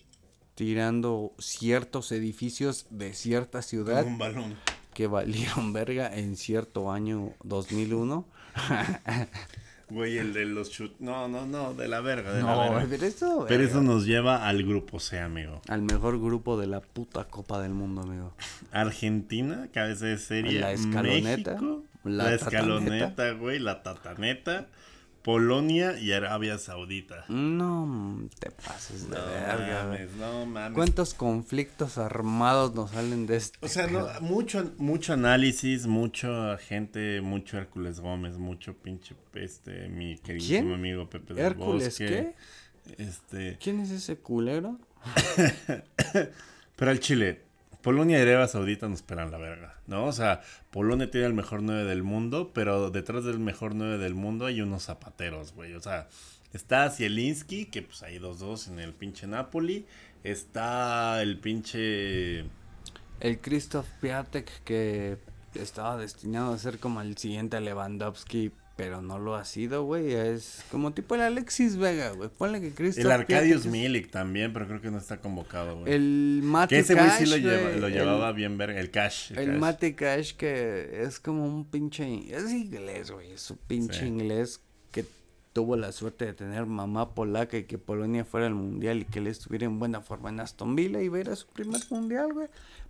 [0.60, 4.06] tirando ciertos edificios de cierta ciudad.
[4.06, 4.56] un balón.
[5.00, 8.26] Que valieron verga en cierto año 2001.
[9.92, 10.92] Güey, el de los chut...
[11.00, 12.86] No, no, no, de la verga, de la verga.
[12.88, 15.62] Pero eso, pero eso nos lleva al grupo C, amigo.
[15.68, 18.34] Al mejor grupo de la puta Copa del Mundo, amigo.
[18.72, 20.60] Argentina, cabeza de serie.
[20.60, 21.54] La escaloneta.
[21.54, 24.68] México, la, la escaloneta, güey, la tataneta.
[25.24, 27.26] Polonia y Arabia Saudita.
[27.28, 29.98] No te pases de verga.
[30.18, 30.76] no mames.
[30.76, 33.58] ¿Cuántos conflictos armados nos salen de este?
[33.62, 40.18] O sea, no, mucho, mucho análisis, mucha gente, mucho Hércules Gómez, mucho pinche este, mi
[40.18, 42.36] queridísimo amigo Pepe del ¿Hércules qué?
[42.98, 43.58] Este.
[43.62, 44.80] ¿Quién es ese culero?
[46.76, 47.42] Pero al Chile,
[47.82, 50.06] Polonia y Arabia Saudita nos esperan la verga, ¿no?
[50.06, 54.16] O sea, Polonia tiene el mejor 9 del mundo, pero detrás del mejor 9 del
[54.16, 55.74] mundo hay unos zapateros, güey.
[55.74, 56.08] O sea,
[56.54, 59.86] está Zielinski, que pues hay dos dos en el pinche Napoli.
[60.24, 62.46] Está el pinche...
[63.20, 65.18] El Christoph Piatek, que
[65.56, 70.14] estaba destinado a ser como el siguiente Lewandowski, pero no lo ha sido, güey.
[70.14, 72.30] Es como tipo el Alexis Vega, güey.
[72.30, 73.02] Ponle que Cristo.
[73.02, 75.94] El Arcadius Milik también, pero creo que no está convocado, güey.
[75.94, 78.80] El Mate Que ese güey sí lo, lo llevaba bien verga.
[78.80, 79.34] El Cash.
[79.34, 82.34] El, Mate Cash, que es como un pinche.
[82.34, 83.34] Es inglés, güey.
[83.34, 84.62] Es un pinche inglés
[84.94, 85.04] que
[85.52, 89.20] tuvo la suerte de tener mamá polaca y que Polonia fuera al mundial y que
[89.20, 92.48] él estuviera en buena forma en Aston Villa y ver a su primer mundial, güey.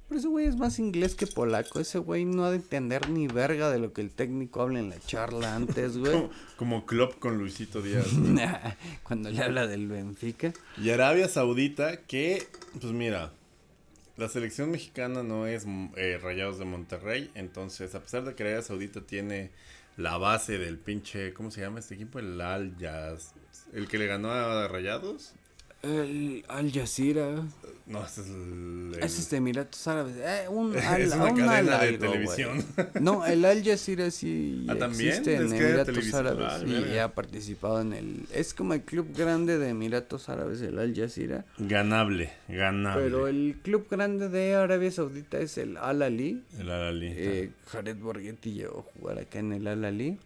[0.09, 1.79] Pero ese güey es más inglés que polaco.
[1.79, 4.89] Ese güey no ha de entender ni verga de lo que el técnico habla en
[4.89, 6.11] la charla antes, güey.
[6.11, 8.07] como, como Klopp con Luisito Díaz.
[9.03, 10.51] Cuando le habla del Benfica.
[10.81, 12.47] Y Arabia Saudita, que,
[12.81, 13.31] pues mira,
[14.17, 17.29] la selección mexicana no es eh, Rayados de Monterrey.
[17.35, 19.51] Entonces, a pesar de que Arabia Saudita tiene
[19.95, 22.17] la base del pinche, ¿cómo se llama este equipo?
[22.17, 23.35] El Al Jazz.
[23.73, 25.35] El que le ganó a Rayados.
[25.81, 27.43] El Al Jazeera.
[27.85, 28.91] No, ese es el.
[29.01, 30.13] Ese es de Emiratos Árabes.
[30.17, 32.63] Eh, un al, es una cadena de televisión.
[32.99, 36.47] No, el Al Jazeera sí ¿Ah, existe en Emiratos Árabes.
[36.47, 38.25] Ah, y ha participado en el.
[38.33, 41.45] Es como el club grande de Emiratos Árabes, el Al Jazeera.
[41.57, 43.03] Ganable, ganable.
[43.03, 46.43] Pero el club grande de Arabia Saudita es el Al Ali.
[46.59, 47.07] El Al Ali.
[47.15, 50.19] Eh, Jared Borghetti llegó a jugar acá en el Al Ali.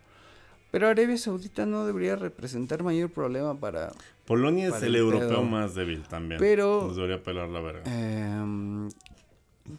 [0.73, 3.91] Pero Arabia Saudita no debería representar mayor problema para.
[4.25, 6.39] Polonia es el, europeo más débil también.
[6.39, 6.85] Pero.
[6.87, 7.83] Nos debería pelar la verga.
[7.85, 8.89] Eh,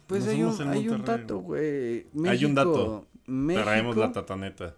[0.07, 2.07] pues hay, un, hay un dato, güey.
[2.25, 3.07] hay un dato.
[3.25, 4.73] Traemos la tataneta.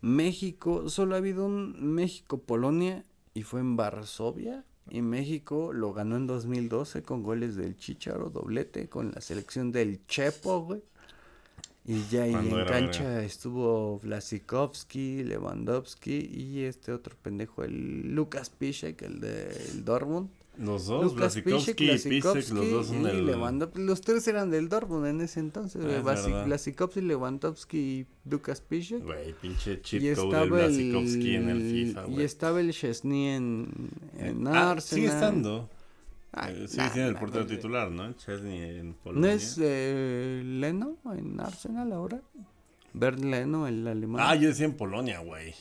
[0.00, 4.64] México, solo ha habido un México-Polonia y fue en Varsovia.
[4.90, 10.04] Y México lo ganó en 2012 con goles del Chicharo, doblete, con la selección del
[10.08, 10.82] Chepo, güey.
[11.84, 19.02] Y ya ahí en cancha estuvo Vlasikovsky, Lewandowski y este otro pendejo, el Lucas Piszek,
[19.02, 20.28] el del Dortmund.
[20.58, 23.26] Los dos, Blasikowski y Pisek, los dos son y del...
[23.26, 23.80] Lewandowski.
[23.80, 25.82] Los tres eran del Dortmund en ese entonces.
[25.84, 26.44] Ah.
[26.44, 29.02] Blasikowski, Lewandowski y Lucas Piszczek.
[29.02, 33.26] Güey, pinche Y code del estaba, Blasikowski en el el, FIFA, y estaba el Chesney
[33.28, 33.68] en,
[34.18, 34.80] en Ah, Arsenal.
[34.82, 35.70] sigue estando.
[36.34, 37.56] Eh, nah, siendo el nah, portero güey.
[37.56, 38.12] titular, ¿no?
[38.14, 39.32] Chesney en ¿No Polonia.
[39.34, 42.20] es eh, Leno en Arsenal ahora?
[42.94, 44.22] Bernd Leno, el alemán.
[44.26, 45.54] Ah, yo decía en Polonia, güey.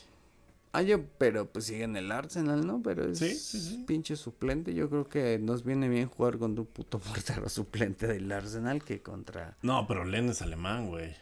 [0.74, 2.82] Ah, yo, pero pues sigue en el Arsenal, ¿no?
[2.82, 3.84] Pero es Sí, sí, sí.
[3.86, 4.74] pinche suplente.
[4.74, 9.01] Yo creo que nos viene bien jugar contra un puto portero suplente del Arsenal que
[9.01, 9.57] contra...
[9.61, 11.13] No, pero Len es alemán, güey.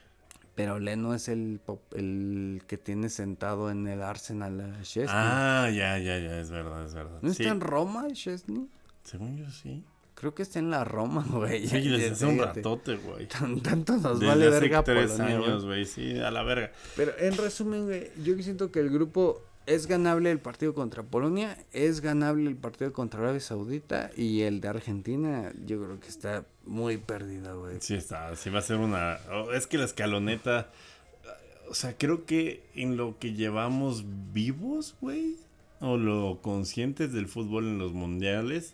[0.53, 1.61] Pero Leno es el,
[1.95, 5.07] el que tiene sentado en el Arsenal a Chesney.
[5.09, 7.19] Ah, ya, ya, ya, es verdad, es verdad.
[7.21, 8.67] ¿No sí, está en Roma Chesney?
[9.03, 9.83] Según yo sí.
[10.15, 11.65] Creo que está en la Roma, güey.
[11.67, 13.27] Sí, desde hace un ratote, güey.
[13.27, 16.71] Tan- Tanto nos Desde vale hace verga tres Polonia, años, güey, sí, a la verga.
[16.95, 21.57] Pero en resumen, güey, yo siento que el grupo es ganable el partido contra Polonia,
[21.71, 26.43] es ganable el partido contra Arabia Saudita y el de Argentina, yo creo que está
[26.65, 27.77] muy perdido, güey.
[27.79, 29.19] Sí está, sí va a ser una...
[29.31, 30.69] oh, es que la escaloneta...
[31.69, 35.35] O sea, creo que en lo que llevamos vivos, güey,
[35.81, 38.73] o lo conscientes del fútbol en los mundiales,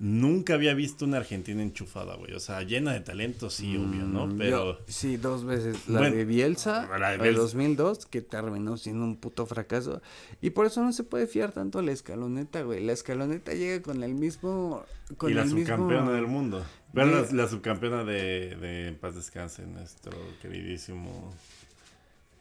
[0.00, 2.32] nunca había visto una Argentina enchufada, güey.
[2.34, 4.26] O sea, llena de talento, sí, obvio, ¿no?
[4.26, 4.78] Mm, Pero...
[4.78, 5.88] yo- sí, dos veces.
[5.88, 7.40] La Bueno, de Bielsa, la de Bielsa.
[7.42, 10.02] 2002, que terminó siendo un puto fracaso.
[10.40, 12.84] Y por eso no se puede fiar tanto a la escaloneta, güey.
[12.84, 14.84] La escaloneta llega con el mismo...
[15.16, 16.12] Con y la el subcampeona mismo...
[16.12, 16.64] del mundo.
[16.92, 21.32] Pero de- la, la subcampeona de, de Paz Descanse, nuestro queridísimo...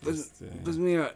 [0.01, 1.15] Pues, este, pues mira,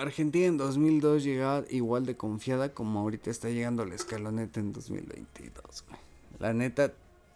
[0.00, 5.84] Argentina en 2002 llegaba igual de confiada como ahorita está llegando la escaloneta en 2022,
[5.88, 6.00] güey.
[6.38, 6.92] La neta,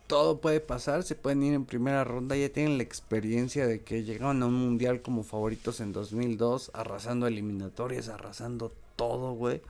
[0.06, 4.04] todo puede pasar, se pueden ir en primera ronda, ya tienen la experiencia de que
[4.04, 9.60] llegaron a un mundial como favoritos en 2002, arrasando eliminatorias, arrasando todo, güey.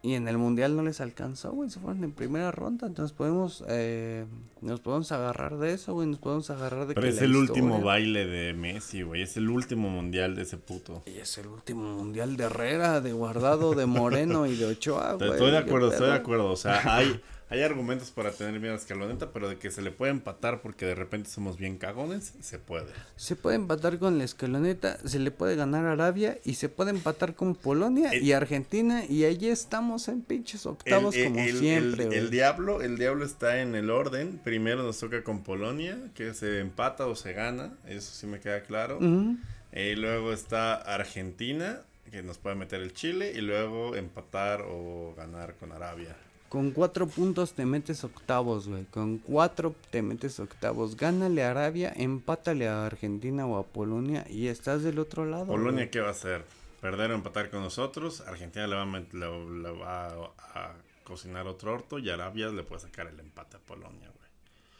[0.00, 3.64] Y en el mundial no les alcanzó, güey, se fueron en primera ronda, entonces podemos,
[3.68, 4.26] eh,
[4.60, 7.80] nos podemos agarrar de eso, güey, nos podemos agarrar de Pero que es el último
[7.80, 9.22] baile de Messi, güey.
[9.22, 11.02] Es el último mundial de ese puto.
[11.04, 15.30] Y es el último mundial de Herrera, de Guardado, de Moreno y de Ochoa, güey.
[15.30, 16.52] Estoy de ¿qué acuerdo, estoy de acuerdo.
[16.52, 17.20] O sea, hay,
[17.50, 20.84] hay argumentos para tener miedo a escaloneta, pero de que se le puede empatar porque
[20.86, 22.86] de repente somos bien cagones, se puede.
[23.16, 26.90] Se puede empatar con la escaloneta, se le puede ganar a Arabia y se puede
[26.90, 32.04] empatar con Polonia y Argentina y allí estamos en pinches octavos El- como el- siempre,
[32.18, 34.38] el, diablo, el diablo está en el orden.
[34.44, 37.72] Primero nos toca con Polonia, que se empata o se gana.
[37.86, 38.98] Eso sí me queda claro.
[38.98, 39.36] Ujú.
[39.72, 41.80] Y luego está Argentina,
[42.10, 43.32] que nos puede meter el Chile.
[43.34, 46.16] Y luego empatar o ganar con Arabia.
[46.48, 48.84] Con cuatro puntos te metes octavos, güey.
[48.86, 50.96] Con cuatro te metes octavos.
[50.96, 55.46] Gánale a Arabia, empátale a Argentina o a Polonia y estás del otro lado.
[55.46, 55.90] Polonia, güey.
[55.90, 56.44] ¿qué va a hacer?
[56.80, 58.22] ¿Perder o empatar con nosotros?
[58.22, 60.10] Argentina le va a, met- le, le va a,
[60.54, 60.74] a
[61.04, 61.98] cocinar otro orto.
[61.98, 64.28] Y Arabia le puede sacar el empate a Polonia, güey.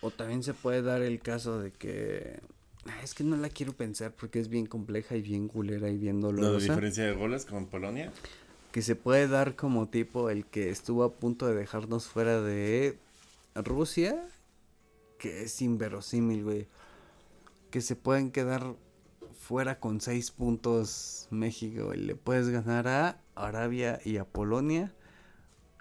[0.00, 2.40] O también se puede dar el caso de que...
[2.86, 5.98] Ah, Es que no la quiero pensar porque es bien compleja y bien culera y
[5.98, 6.60] bien ¿La dolorosa.
[6.72, 8.10] diferencia de goles con Polonia?
[8.72, 12.98] Que se puede dar como tipo el que estuvo a punto de dejarnos fuera de
[13.54, 14.28] Rusia.
[15.18, 16.68] Que es inverosímil, güey.
[17.70, 18.74] Que se pueden quedar
[19.38, 21.94] fuera con seis puntos México.
[21.94, 24.94] Le puedes ganar a Arabia y a Polonia.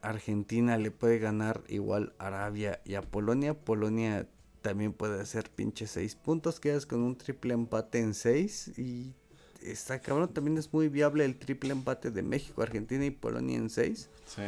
[0.01, 3.53] Argentina le puede ganar igual Arabia y a Polonia.
[3.53, 4.27] Polonia
[4.61, 6.59] también puede hacer pinche seis puntos.
[6.59, 8.71] Quedas con un triple empate en seis.
[8.77, 9.13] Y
[9.71, 10.33] está cabrón.
[10.33, 14.09] También es muy viable el triple empate de México, Argentina y Polonia en seis.
[14.25, 14.43] Sí.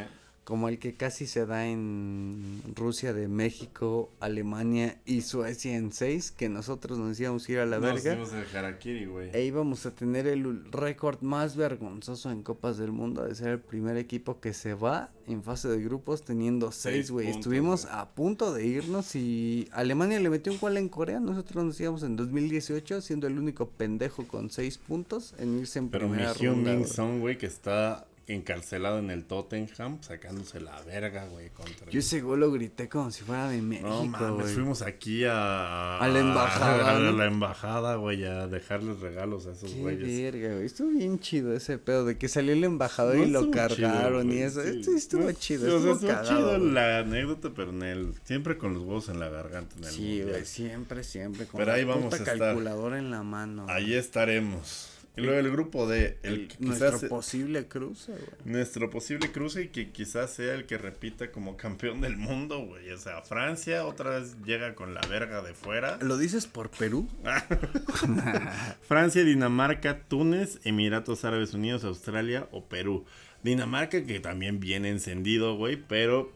[0.50, 6.32] Como el que casi se da en Rusia de México, Alemania y Suecia en seis.
[6.32, 8.16] Que nosotros nos íbamos a ir a la Nos verga.
[8.16, 9.30] dimos el harakiri, güey.
[9.32, 13.60] E íbamos a tener el récord más vergonzoso en Copas del Mundo de ser el
[13.60, 17.26] primer equipo que se va en fase de grupos teniendo Seis seis, güey.
[17.28, 21.20] puntos, Estuvimos a punto de irnos y Alemania le metió un gol en Corea.
[21.20, 25.90] Nosotros nos íbamos en 2018 siendo el único pendejo con seis puntos en irse en
[25.90, 26.88] Pero mi primera Hyun ronda.
[26.88, 31.90] Son, güey, que está encarcelado en el Tottenham, sacándose la verga, güey, contra...
[31.92, 34.54] Yo ese gol lo grité como si fuera de México, no mames, güey.
[34.54, 35.98] fuimos aquí a...
[35.98, 37.12] A la embajada, A ¿no?
[37.12, 40.34] la embajada, güey, a dejarles regalos a esos Qué güeyes.
[40.34, 40.66] verga, güey.
[40.66, 44.42] Estuvo bien chido ese pedo de que salió el embajador y lo cargaron chido, y
[44.44, 44.62] eso.
[44.64, 44.80] sí.
[44.80, 46.72] Esto estuvo No, chido, o sea, estuvo cagado, chido güey.
[46.72, 48.14] la anécdota, pero en el...
[48.24, 50.30] Siempre con los huevos en la garganta en el Sí, mundial.
[50.30, 51.46] güey, siempre, siempre.
[51.48, 52.38] Con Pero ahí vamos a estar.
[52.38, 53.66] calculadora en la mano.
[53.70, 54.89] Ahí estaremos.
[55.20, 58.24] Y luego el grupo D, el, El- que nuestro posible cruce, güey.
[58.46, 62.90] Nuestro posible cruce y que quizás sea el que repita como campeón del mundo, güey.
[62.92, 65.98] O sea, Francia otra vez llega con la verga de fuera.
[66.02, 67.08] ¿Lo dices por Perú?
[68.88, 73.06] Francia, Dinamarca, Túnez, Emiratos Árabes Unidos, Australia o Perú.
[73.44, 76.32] Dinamarca que también viene encendido, güey, pero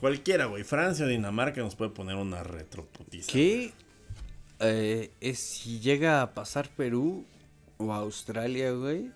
[0.00, 0.62] Cualquiera, güey.
[0.62, 3.32] Francia o Dinamarca nos puede poner una retroputiza.
[3.32, 3.72] ¿Qué?
[4.60, 7.24] Eh, es, si llega a pasar Perú
[7.78, 9.10] o Australia, güey,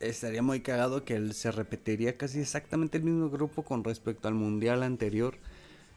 [0.00, 4.82] estaría muy cagado que se repetiría casi exactamente el mismo grupo con respecto al mundial
[4.82, 5.34] anterior.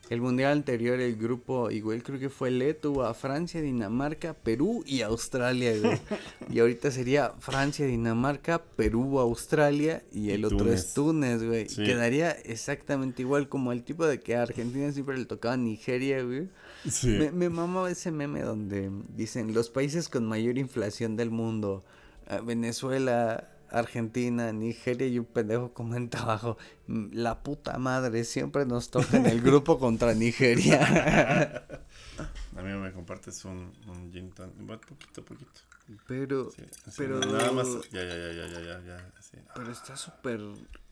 [0.09, 4.83] El mundial anterior, el grupo, igual creo que fue Le, tuvo a Francia, Dinamarca, Perú
[4.87, 5.99] y Australia, güey.
[6.51, 11.67] y ahorita sería Francia, Dinamarca, Perú, Australia y el otro es Túnez, güey.
[11.67, 16.49] Quedaría exactamente igual como el tipo de que a Argentina siempre le tocaba Nigeria, güey.
[16.87, 17.07] Sí.
[17.31, 21.83] Me, me ese meme donde dicen los países con mayor inflación del mundo.
[22.27, 26.57] Eh, Venezuela, Argentina, Nigeria y un pendejo comenta abajo,
[26.87, 31.63] mm, la puta madre, siempre nos toca en el grupo contra Nigeria.
[32.55, 35.61] A mí me compartes un, un gin poquito, poquito.
[36.07, 36.51] Pero,
[36.97, 37.19] pero...
[37.19, 39.11] Nada más, ya, ya, ya, ya, ya, ya,
[39.55, 40.41] Pero está súper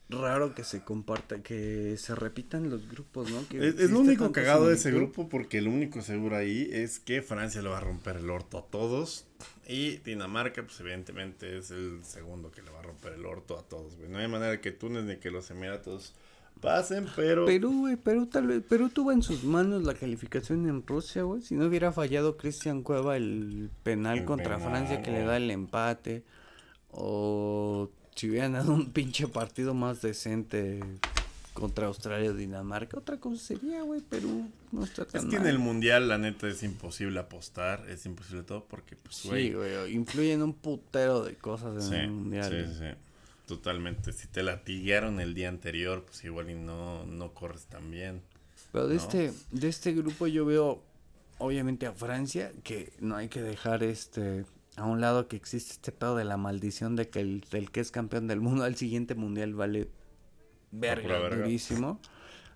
[0.10, 3.40] raro que se comparta, que se repitan los grupos, ¿no?
[3.60, 7.62] es, lo único cagado de ese grupo porque lo único seguro ahí es que Francia
[7.62, 9.26] le va a romper el orto a todos
[9.68, 13.64] y Dinamarca, pues evidentemente es el segundo que le va a romper el orto a
[13.64, 14.10] todos, güey.
[14.10, 16.14] No hay manera que Túnez ni que los Emiratos
[16.62, 17.46] pasen, pero...
[17.46, 21.42] Perú, güey, Perú tal vez, Perú tuvo en sus manos la calificación en Rusia, güey.
[21.42, 26.24] Si no hubiera fallado Cristian Cueva el penal contra Francia que le da el empate
[26.92, 30.80] o si hubieran dado un pinche partido más decente
[31.54, 35.48] contra Australia o Dinamarca, otra cosa sería, güey, Perú no está tan Es que en
[35.48, 39.48] el Mundial, la neta, es imposible apostar, es imposible todo porque, pues, güey...
[39.48, 42.68] Sí, güey, influyen un putero de cosas en el Mundial.
[42.68, 42.86] Sí, sí,
[43.46, 44.14] totalmente.
[44.14, 48.22] Si te latiguearon el día anterior, pues igual y no, no corres tan bien.
[48.72, 50.84] Pero de, este, de este grupo yo veo,
[51.38, 54.46] obviamente, a Francia, que no hay que dejar este
[54.78, 57.92] a un lado que existe este pedo de la maldición de que el, que es
[57.92, 59.90] campeón del mundo al siguiente mundial vale
[60.72, 62.00] verga, durísimo.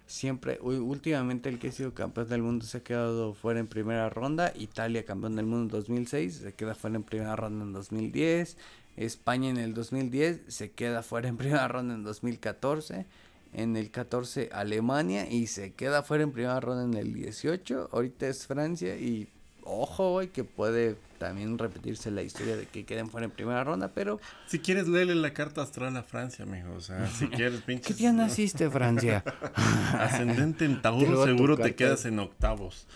[0.06, 4.10] Siempre, últimamente el que ha sido campeón del mundo se ha quedado fuera en primera
[4.10, 4.54] ronda.
[4.56, 8.58] Italia campeón del mundo en 2006 se queda fuera en primera ronda en 2010.
[8.98, 13.08] España en el 2010 se queda fuera en primera ronda en 2014.
[13.54, 17.90] En el 14 Alemania y se queda fuera en primera ronda en el 18.
[17.92, 19.28] Ahorita es Francia y
[19.64, 23.92] ojo, güey, que puede también repetirse la historia de que queden fuera en primera ronda,
[23.94, 24.20] pero...
[24.48, 27.90] Si quieres, léele la carta astral a Francia, mijo, o sea, si quieres, pinche...
[27.90, 29.24] ¿Qué día naciste, Francia?
[29.94, 32.88] Ascendente en Tauro, seguro te quedas en octavos.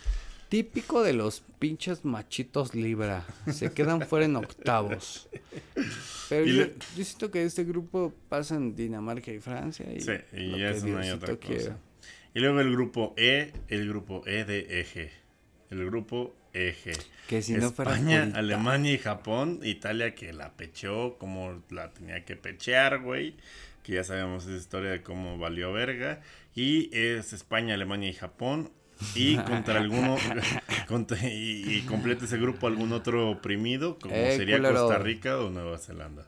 [0.49, 5.29] Típico de los pinches machitos Libra, se quedan fuera en octavos.
[6.27, 6.65] Pero yo,
[6.95, 9.85] siento que este grupo pasa en Dinamarca y Francia.
[9.93, 11.77] Y sí, y eso no hay otra cosa.
[12.33, 15.11] Y luego el grupo E, el grupo E de eje.
[15.69, 16.93] El grupo eje.
[17.27, 22.35] Que si no España, Alemania y Japón, Italia que la pechó como la tenía que
[22.35, 23.35] pechear, güey.
[23.83, 26.21] Que ya sabemos esa historia de cómo valió verga.
[26.55, 28.71] Y es España, Alemania y Japón.
[29.13, 30.17] Y contra alguno,
[31.31, 36.25] y, complete ese grupo algún otro oprimido, como eh, sería Costa Rica o Nueva Zelanda.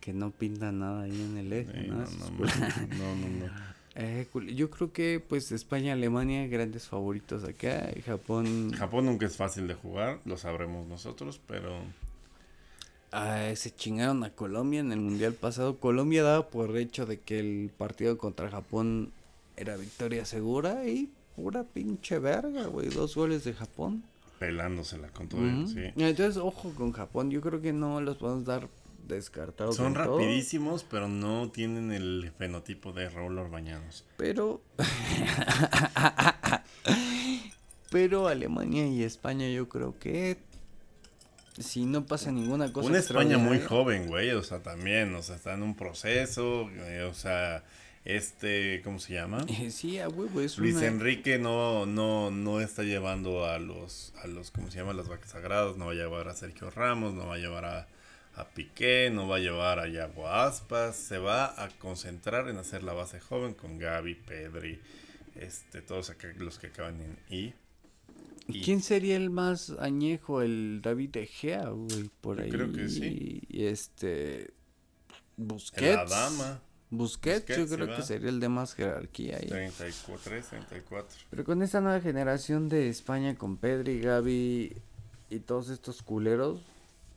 [0.00, 1.88] Que no pinta nada ahí en el eje.
[1.88, 3.71] no, no, no.
[3.94, 7.90] Eh, yo creo que pues España, Alemania, grandes favoritos acá.
[8.04, 8.72] Japón.
[8.72, 11.80] Japón nunca es fácil de jugar, lo sabremos nosotros, pero.
[13.10, 15.78] Ah, se chingaron a Colombia en el mundial pasado.
[15.78, 19.12] Colombia daba por hecho de que el partido contra Japón
[19.56, 22.88] era victoria segura y pura pinche verga, güey.
[22.88, 24.04] Dos goles de Japón.
[24.38, 25.80] Pelándosela con todo, sí.
[25.96, 27.30] Entonces, ojo con Japón.
[27.30, 28.68] Yo creo que no los podemos dar
[29.12, 29.76] descartados.
[29.76, 34.04] Son rapidísimos, pero no tienen el fenotipo de Raúl Orbañanos.
[34.16, 34.62] Pero.
[37.90, 40.38] pero Alemania y España, yo creo que.
[41.58, 42.88] Si no pasa ninguna cosa.
[42.88, 44.30] Una España muy joven, güey.
[44.30, 45.14] O sea, también.
[45.14, 46.68] O sea, está en un proceso.
[47.08, 47.64] o sea.
[48.04, 49.46] Este, ¿cómo se llama?
[49.70, 54.50] sí, a huevo, es Luis Enrique no, no, no está llevando a los, a los,
[54.50, 54.92] ¿cómo se llama?
[54.92, 57.86] Las vacas sagradas, no va a llevar a Sergio Ramos, no va a llevar a,
[58.34, 62.82] a Piqué, no va a llevar a Yago Aspas, se va a concentrar en hacer
[62.82, 64.80] la base joven con Gaby, Pedri,
[65.34, 67.54] este, todos los que acaban en I.
[68.46, 70.42] ¿Quién sería el más añejo?
[70.42, 72.50] El David De Gea, güey, por ahí.
[72.50, 73.40] Creo que sí.
[73.48, 74.52] Y este.
[75.36, 75.94] Busquets.
[75.94, 76.62] La dama.
[76.90, 79.48] Busquets, yo creo que sería el de más jerarquía ahí.
[79.48, 81.18] 34, 34.
[81.30, 84.76] Pero con esta nueva generación de España, con Pedri, Gaby
[85.30, 86.60] y todos estos culeros,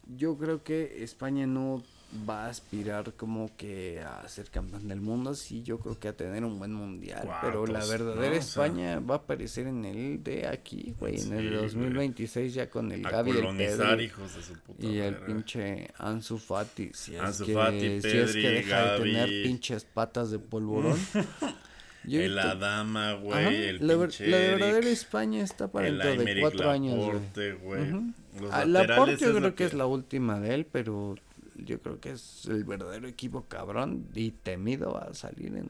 [0.07, 1.83] yo creo que España no
[2.29, 6.13] va a aspirar como que a ser campeón del mundo, sí, yo creo que a
[6.13, 10.95] tener un buen mundial, pero la verdadera España va a aparecer en el de aquí,
[10.99, 15.17] güey, en el 2026 ya con el Gaby el hijos de su puta y el
[15.17, 20.39] pinche Ansu Fati, si es que, si es que deja de tener pinches patas de
[20.39, 20.97] polvorón.
[22.07, 26.23] Yo el Adama, güey, el la, pinche la Eric, verdadera España está para el dentro
[26.23, 27.07] de cuatro años, güey.
[27.13, 27.91] Laporte, güey.
[27.91, 28.13] Ujú.
[28.41, 29.65] Los Ah, laterales Laporte yo creo que...
[29.65, 31.15] es la última de él, pero
[31.55, 35.63] yo creo que es el verdadero equipo cabrón y temido va a salir de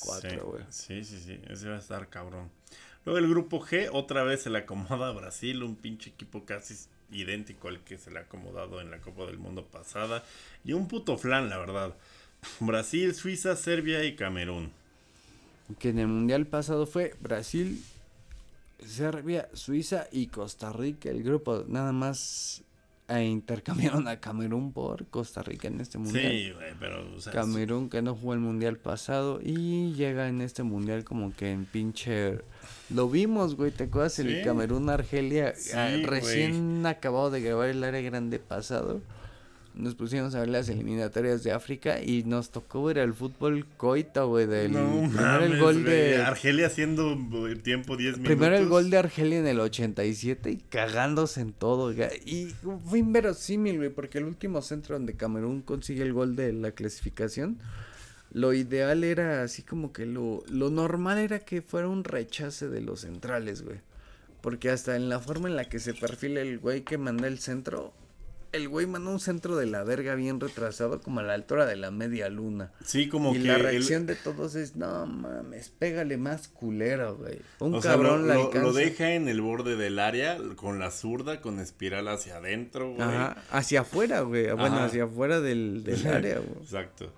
[0.00, 0.64] cuatro, güey.
[0.68, 2.50] Sí, sí, sí, ese va a estar cabrón.
[3.04, 6.74] Luego el grupo G, otra vez se le acomoda a Brasil, un pinche equipo casi
[7.10, 10.24] idéntico al que se le ha acomodado en la Copa del Mundo pasada.
[10.64, 11.94] Y un puto flan, la verdad.
[12.60, 14.72] Brasil, Suiza, Serbia y Camerún.
[15.78, 17.82] Que en el mundial pasado fue Brasil,
[18.84, 21.10] Serbia, Suiza y Costa Rica.
[21.10, 22.62] El grupo nada más
[23.08, 26.30] eh, intercambiaron a Camerún por Costa Rica en este mundial.
[26.32, 30.40] Sí, güey, pero, o sea, Camerún que no jugó el mundial pasado y llega en
[30.40, 32.38] este mundial como que en pinche
[32.90, 34.42] lo vimos güey te acuerdas el Sí.
[34.44, 36.04] Camerún Argelia Sí, ah, güey.
[36.06, 39.02] recién acabado de grabar el área grande pasado
[39.78, 44.28] nos pusimos a ver las eliminatorias de África y nos tocó ver el fútbol coito
[44.28, 48.36] güey del no primero el gol de Argelia haciendo güey, tiempo 10 minutos.
[48.36, 51.92] Primero el gol de Argelia en el 87 y cagándose en todo.
[52.24, 52.54] Y
[52.86, 57.58] fue inverosímil, güey, porque el último centro donde Camerún consigue el gol de la clasificación,
[58.32, 62.80] lo ideal era así como que lo, lo normal era que fuera un rechace de
[62.80, 63.78] los centrales, güey.
[64.40, 67.38] Porque hasta en la forma en la que se perfila el güey que manda el
[67.38, 67.92] centro,
[68.52, 71.76] el güey manda un centro de la verga bien retrasado como a la altura de
[71.76, 72.72] la media luna.
[72.84, 77.16] Sí, como y que la el- reacción de todos es, no mames, pégale más culero,
[77.16, 77.40] güey.
[77.60, 80.78] Un o sea, cabrón lo, la lo- lo deja en el borde del área con
[80.78, 83.02] la zurda, con espiral hacia adentro, güey.
[83.02, 84.46] Ajá, hacia afuera, güey.
[84.52, 84.84] Bueno, Ajá.
[84.86, 86.62] hacia afuera del, del área, güey.
[86.62, 87.12] Exacto.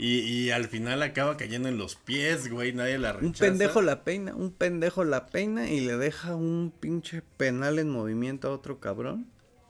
[0.00, 3.26] Y, y al final acaba cayendo en los pies, güey, nadie la rechaza.
[3.26, 7.90] Un pendejo la peina, un pendejo la peina y le deja un pinche penal en
[7.90, 9.26] movimiento a otro cabrón.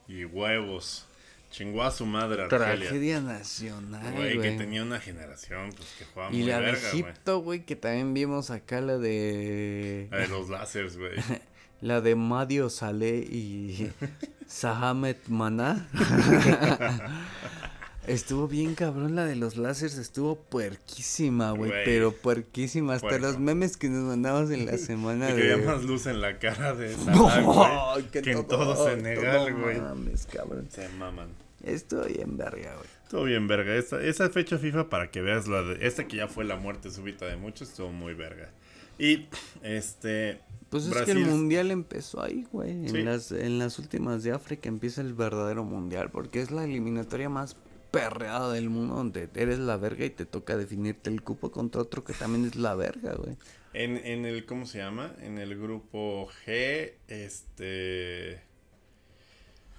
[0.09, 1.05] Y huevos.
[1.51, 2.77] Chingó a su madre Argelia.
[2.77, 6.81] Tragedia nacional, Güey, que tenía una generación, pues, que jugaba Y muy la de verga,
[6.81, 7.03] güey.
[7.03, 10.09] Egipto, güey, que también vimos acá la de...
[10.11, 11.13] La de los láseres, güey.
[11.81, 13.93] La de Madio Saleh y
[14.49, 15.89] Sahamet Maná.
[18.09, 22.95] estuvo bien cabrón la de los láseres, estuvo puerquísima, güey, pero puerquísima.
[22.95, 25.41] Hasta los memes que nos mandamos en la semana de...
[25.41, 29.53] que había más luz en la cara de Salah, güey, No, que, en todo Senegal,
[29.53, 29.81] no güey.
[29.81, 30.69] mames, cabrón.
[30.71, 31.29] Se maman.
[31.63, 32.89] Estoy en verga, güey.
[33.11, 33.75] Todo bien, verga.
[33.75, 35.87] Esa, esa fecha FIFA, para que veas la de.
[35.87, 38.51] Esta que ya fue la muerte súbita de muchos, estuvo muy verga.
[38.99, 39.27] Y,
[39.63, 40.41] este.
[40.71, 42.71] Pues es que el mundial empezó ahí, güey.
[42.71, 46.11] En, las, en las últimas de África empieza el verdadero mundial.
[46.11, 47.57] Porque es la eliminatoria más
[47.91, 48.95] perreada del mundo.
[48.97, 52.57] Donde eres la verga y te toca definirte el cupo contra otro que también es
[52.57, 53.37] la verga, güey.
[53.73, 55.15] En, en el, ¿cómo se llama?
[55.21, 58.43] En el grupo G, este...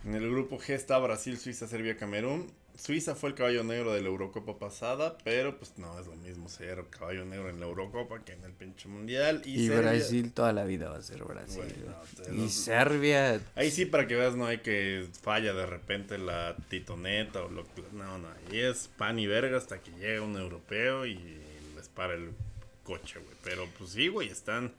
[0.06, 2.48] En el grupo G está Brasil, Suiza, Serbia, Camerún.
[2.80, 6.48] Suiza fue el caballo negro de la Eurocopa pasada, pero pues no es lo mismo
[6.50, 9.42] ser caballo negro en la Eurocopa que en el pinche mundial.
[9.46, 11.64] Y, Y, Serbia- Brasil toda la vida va a ser Brasil.
[11.86, 13.42] No, y los- Serbia.
[13.56, 17.64] Ahí sí, para que veas, no hay que falla de repente la titoneta o lo
[17.66, 17.84] que...
[17.92, 21.20] No, no, ahí es pan y verga hasta que llega un europeo y
[21.76, 22.30] les para el
[22.84, 23.36] coche, güey.
[23.44, 24.72] Pero pues sí, güey, están...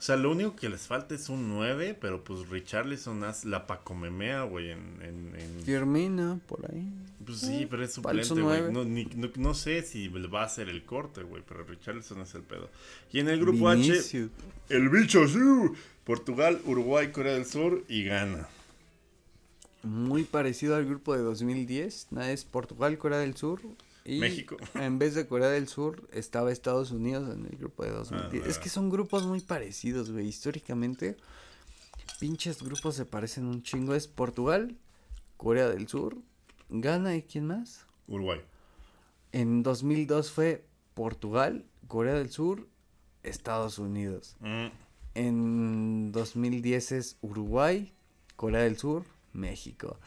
[0.00, 3.66] O sea, lo único que les falta es un 9, pero pues Richarlison hace la
[3.66, 4.80] pacomemea, güey, en...
[5.02, 6.90] en, en- Firmina, por ahí.
[7.22, 8.72] Pues sí, pero es suplente, güey.
[8.72, 12.34] No, ni- no, no sé si va a ser el corte, güey, pero Richarlison es
[12.34, 12.70] el pedo.
[13.12, 13.78] Y en el grupo H...
[13.82, 14.30] Vinicius.
[14.70, 15.38] El bicho, sí.
[16.04, 18.48] Portugal, Uruguay, Corea del Sur y Ghana.
[19.82, 22.06] Muy parecido al grupo de 2010.
[22.10, 23.60] Nada es Portugal, Corea del Sur.
[24.10, 24.56] Y México.
[24.74, 28.44] En vez de Corea del Sur, estaba Estados Unidos en el grupo de 2010.
[28.44, 30.26] Ah, es que son grupos muy parecidos, güey.
[30.26, 31.16] Históricamente,
[32.18, 33.94] pinches grupos se parecen un chingo.
[33.94, 34.76] Es Portugal,
[35.36, 36.16] Corea del Sur,
[36.68, 37.86] Ghana y quién más.
[38.08, 38.40] Uruguay.
[39.32, 42.66] En 2002 fue Portugal, Corea del Sur,
[43.22, 44.36] Estados Unidos.
[44.40, 44.66] Mm,
[45.14, 47.92] En 2010 es Uruguay,
[48.36, 49.98] Corea del Sur, México.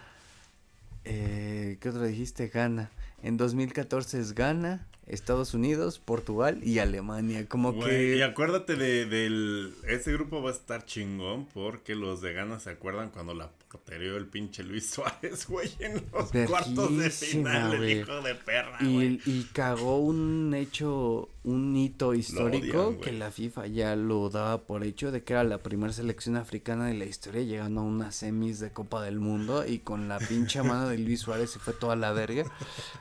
[1.05, 2.47] Eh, ¿Qué otro dijiste?
[2.47, 2.89] Ghana.
[3.23, 7.47] En 2014 es Ghana, Estados Unidos, Portugal y Alemania.
[7.47, 8.23] Como Güey, y que...
[8.25, 9.73] acuérdate de, del...
[9.87, 14.17] Ese grupo va a estar chingón porque los de Ghana se acuerdan cuando la porterió
[14.17, 19.19] el pinche Luis Suárez, güey, en los cuartos de final, el hijo de perra, güey.
[19.25, 24.61] Y, y cagó un hecho, un hito histórico odian, que la FIFA ya lo daba
[24.67, 28.15] por hecho de que era la primera selección africana de la historia llegando a unas
[28.15, 31.73] semis de Copa del Mundo y con la pinche mano de Luis Suárez se fue
[31.73, 32.45] toda la verga.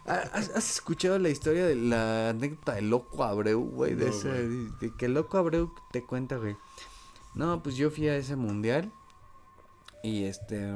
[0.06, 3.94] ¿Ha- ¿Has, has escuchado la historia de la anécdota de Loco Abreu, güey?
[3.94, 4.68] De, No, ese, güey.
[4.80, 6.56] de que Loco Abreu te cuenta, güey.
[7.34, 8.90] No, pues yo fui a ese mundial
[10.02, 10.72] y este...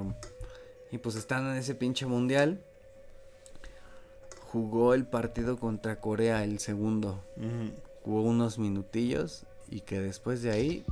[0.92, 2.62] Y pues estando en ese pinche mundial,
[4.52, 7.22] jugó el partido contra Corea, el segundo.
[8.04, 10.84] Jugó unos minutillos y que después de ahí,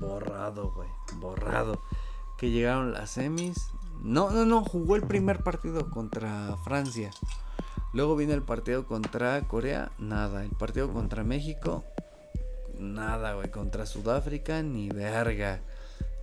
[0.00, 1.80] borrado, güey, borrado.
[2.38, 3.58] Que llegaron las semis.
[4.00, 7.10] No, no, no, jugó el primer partido contra Francia.
[7.92, 10.44] Luego viene el partido contra Corea, nada.
[10.44, 11.84] El partido contra México,
[12.78, 13.50] nada, güey.
[13.50, 15.60] Contra Sudáfrica, ni verga.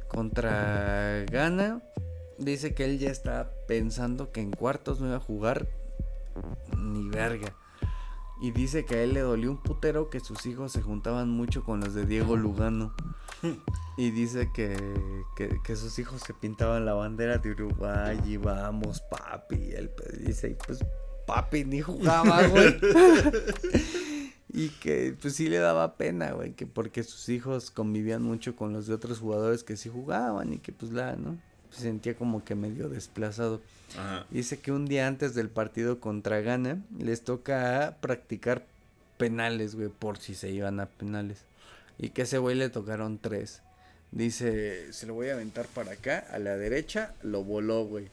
[0.09, 1.81] Contra Ghana,
[2.37, 5.67] dice que él ya está pensando que en cuartos no iba a jugar
[6.77, 7.55] ni verga.
[8.41, 11.63] Y dice que a él le dolió un putero que sus hijos se juntaban mucho
[11.63, 12.93] con los de Diego Lugano.
[13.97, 14.75] Y dice que,
[15.35, 19.55] que, que sus hijos se pintaban la bandera de Uruguay y vamos, papi.
[19.55, 19.91] Y él
[20.25, 20.79] dice, pues
[21.27, 22.79] papi ni jugaba, güey.
[24.51, 28.73] y que pues sí le daba pena, güey, que porque sus hijos convivían mucho con
[28.73, 31.37] los de otros jugadores que sí jugaban y que pues la, ¿no?
[31.69, 33.61] Se sentía como que medio desplazado.
[33.97, 34.25] Ajá.
[34.31, 38.65] Dice que un día antes del partido contra Ghana les toca practicar
[39.17, 41.43] penales, güey, por si se iban a penales.
[41.99, 43.61] Y que a ese güey le tocaron tres.
[44.11, 48.07] Dice, se lo voy a aventar para acá, a la derecha, lo voló, güey.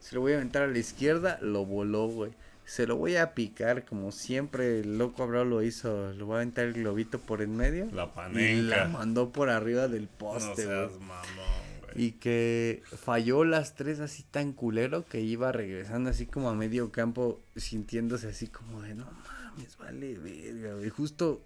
[0.00, 2.32] Se lo voy a aventar a la izquierda, lo voló, güey.
[2.64, 6.12] Se lo voy a picar, como siempre el loco Abrao lo hizo.
[6.12, 7.88] Le voy a aventar el globito por en medio.
[7.92, 10.76] La Y la mandó por arriba del No poste, güey.
[10.76, 11.72] seas mamón.
[11.94, 16.90] Y que falló las tres así tan culero que iba regresando así como a medio
[16.90, 20.88] campo sintiéndose así como de no mames, vale verga, güey.
[20.88, 21.42] Justo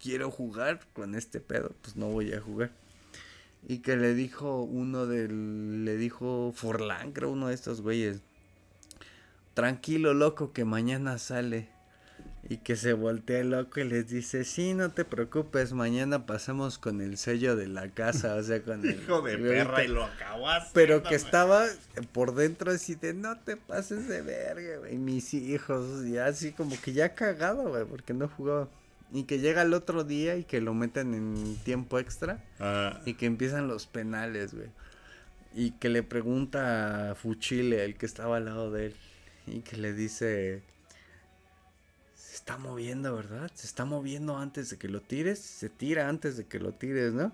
[0.00, 2.72] quiero jugar con este pedo, pues no voy a jugar.
[3.66, 8.20] Y que le dijo uno del, le dijo Forlán, creo uno de estos güeyes.
[9.54, 11.68] Tranquilo, loco, que mañana sale.
[12.46, 16.78] Y que se voltea el loco y les dice, sí, no te preocupes, mañana pasamos
[16.78, 19.00] con el sello de la casa, o sea, con el...
[19.00, 20.70] Hijo de perra y lo acabas.
[20.74, 21.64] Pero que estaba
[22.12, 26.78] por dentro así de, no te pases de verga, güey, mis hijos, ya así como
[26.78, 28.68] que ya cagado, güey, porque no jugaba.
[29.10, 33.14] Y que llega el otro día y que lo meten en tiempo extra Ah, y
[33.14, 34.68] que empiezan los penales, güey.
[35.54, 38.96] Y que le pregunta a Fuchile, el que estaba al lado de él,
[39.46, 40.62] y que le dice,
[42.14, 43.50] se está moviendo, ¿verdad?
[43.54, 47.12] Se está moviendo antes de que lo tires, se tira antes de que lo tires,
[47.12, 47.32] ¿no?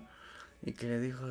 [0.63, 1.25] Y que le dijo,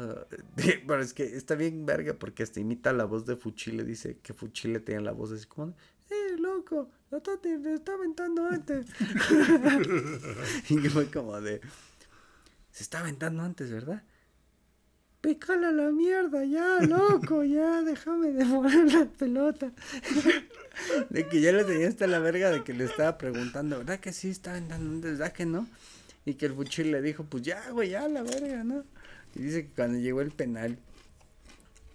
[0.87, 4.35] pero es que está bien verga porque hasta imita la voz de Fuchile, dice que
[4.35, 5.74] Fuchile tiene la voz así como,
[6.11, 8.87] eh, loco, lo está, lo está aventando antes.
[10.68, 11.61] y que fue como de,
[12.72, 14.03] se está aventando antes, ¿verdad?
[15.21, 19.71] Pícala la mierda, ya, loco, ya, déjame de la pelota.
[21.11, 24.12] de que ya le tenía hasta la verga de que le estaba preguntando, ¿verdad que
[24.12, 25.68] sí está aventando, verdad que no?
[26.25, 28.85] Y que el fuchil le dijo, pues ya, güey, ya, la verga, ¿no?
[29.35, 30.79] Y dice que cuando llegó el penal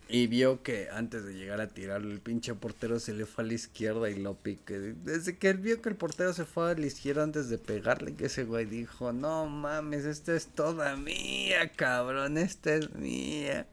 [0.07, 3.47] y vio que antes de llegar a tirarlo, el pinche portero se le fue a
[3.47, 4.77] la izquierda y lo pique.
[5.03, 8.13] Desde que él vio que el portero se fue a la izquierda antes de pegarle,
[8.13, 13.65] que ese güey dijo, no mames, esta es toda mía, cabrón, esta es mía.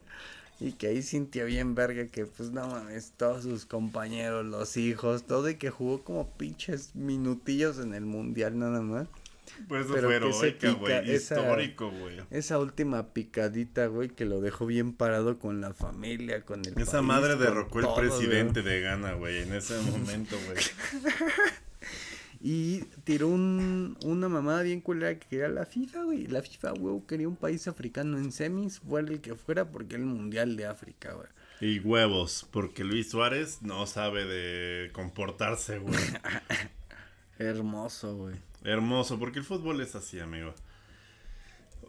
[0.59, 5.25] Y que ahí sintió bien verga que pues no mames, todos sus compañeros, los hijos,
[5.25, 9.09] todo y que jugó como pinches minutillos en el mundial nada más.
[9.69, 11.15] Pues eso pero fue heroica, güey.
[11.15, 12.21] Histórico, güey.
[12.31, 16.99] Esa última picadita, güey, que lo dejó bien parado con la familia, con el Esa
[16.99, 20.59] país, madre derrocó el todo, presidente de Ghana, güey, en ese momento, güey.
[22.45, 26.27] Y tiró un, una mamada bien culera que quería la FIFA, güey.
[26.27, 30.03] La FIFA, güey, quería un país africano en semis, fuera el que fuera, porque era
[30.03, 31.29] el mundial de África, güey.
[31.61, 35.95] Y huevos, porque Luis Suárez no sabe de comportarse, güey.
[37.39, 38.35] Hermoso, güey.
[38.65, 40.55] Hermoso, porque el fútbol es así, amigo.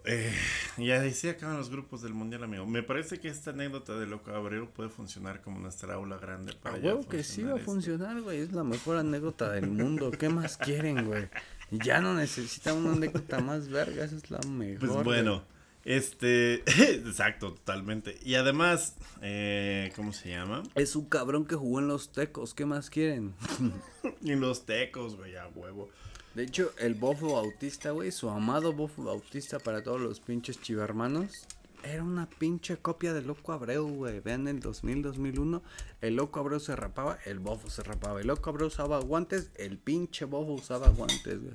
[0.05, 0.33] Eh,
[0.77, 2.65] y así acaban los grupos del mundial, amigo.
[2.65, 6.61] Me parece que esta anécdota de Loco Abreu puede funcionar como nuestra aula grande A
[6.61, 8.39] para ya huevo que sí va a funcionar, güey.
[8.39, 10.11] Es la mejor anécdota del mundo.
[10.11, 11.29] ¿Qué más quieren, güey?
[11.71, 14.03] Ya no necesita una anécdota más verga.
[14.03, 14.79] Esa es la mejor.
[14.79, 15.03] Pues güey.
[15.03, 15.43] bueno,
[15.85, 18.17] este, exacto, totalmente.
[18.23, 20.63] Y además, eh, ¿cómo se llama?
[20.75, 22.53] Es un cabrón que jugó en los tecos.
[22.53, 23.33] ¿Qué más quieren?
[24.21, 25.89] Y los tecos, güey, a huevo.
[26.35, 31.45] De hecho, el Bofo Bautista, güey, su amado Bofo Bautista para todos los pinches chivermanos,
[31.83, 34.19] era una pinche copia de Loco Abreu, güey.
[34.21, 35.61] Vean el 2000-2001,
[36.01, 38.21] el Loco Abreu se rapaba, el Bofo se rapaba.
[38.21, 41.53] El Loco Abreu usaba guantes, el pinche Bofo usaba guantes, güey.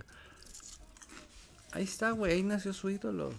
[1.72, 3.32] Ahí está, güey, ahí nació su ídolo.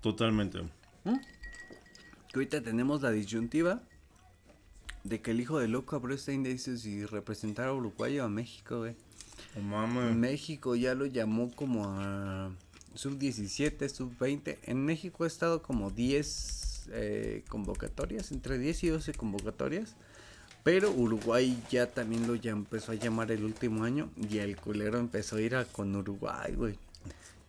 [0.00, 0.60] Totalmente.
[1.04, 3.82] Que ahorita tenemos la disyuntiva
[5.04, 8.28] de que el hijo de Loco Abreu está indeciso si representar a Uruguay o a
[8.28, 8.96] México, güey.
[9.56, 9.86] Oh.
[10.14, 12.50] México ya lo llamó como a
[12.94, 14.58] sub 17, sub 20.
[14.64, 19.94] En México ha estado como 10 eh, convocatorias, entre 10 y 12 convocatorias.
[20.62, 24.98] Pero Uruguay ya también lo ya empezó a llamar el último año y el culero
[24.98, 26.78] empezó a ir a con Uruguay, güey.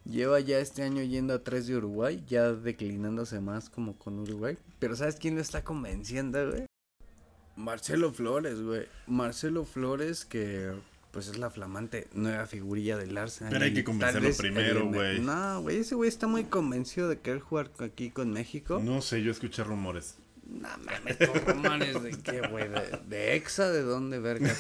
[0.04, 4.58] Lleva ya este año yendo a tres de Uruguay, ya declinándose más como con Uruguay.
[4.80, 6.66] Pero ¿sabes quién lo está convenciendo, güey?
[7.56, 8.88] Marcelo Flores, güey.
[9.08, 10.74] Marcelo Flores que
[11.14, 13.54] pues es la flamante nueva figurilla del Arsenal.
[13.54, 15.20] Pero hay que convencerlo vez primero, güey.
[15.20, 18.82] No, güey, ese güey está muy convencido de querer jugar aquí con México.
[18.84, 20.16] No sé, yo escuché rumores.
[20.44, 24.52] No mames, rumores de qué, güey, de, de Exa, de dónde verga.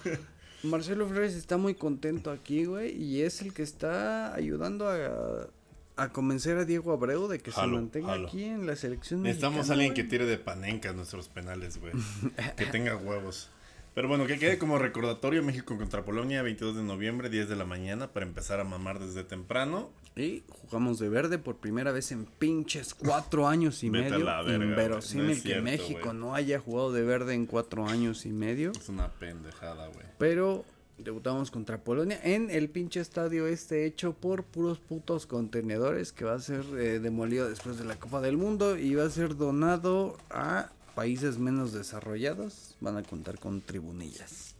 [0.62, 5.48] Marcelo Flores está muy contento aquí, güey, y es el que está ayudando a,
[5.96, 8.28] a convencer a Diego Abreu de que Jalo, se mantenga jalo.
[8.28, 11.92] aquí en la selección Necesitamos mexicana, a alguien que tire de panenca nuestros penales, güey.
[12.56, 13.50] que tenga huevos.
[13.94, 17.64] Pero bueno, que quede como recordatorio México contra Polonia, 22 de noviembre, 10 de la
[17.64, 19.90] mañana, para empezar a mamar desde temprano.
[20.16, 24.24] Y jugamos de verde por primera vez en pinches cuatro años y Vete a medio.
[24.24, 27.46] la verga, güey, Inverosímil no es que cierto, México no haya jugado de verde en
[27.46, 28.72] cuatro años y medio.
[28.72, 30.06] Es una pendejada, güey.
[30.18, 30.64] Pero
[30.98, 36.34] debutamos contra Polonia en el pinche estadio este hecho por puros putos contenedores que va
[36.34, 40.18] a ser eh, demolido después de la Copa del Mundo y va a ser donado
[40.28, 42.76] a países menos desarrollados.
[42.80, 44.54] Van a contar con tribunillas.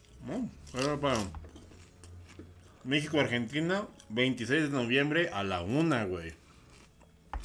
[0.73, 1.31] Pero bueno.
[2.85, 6.33] México-Argentina, 26 de noviembre a la una, güey.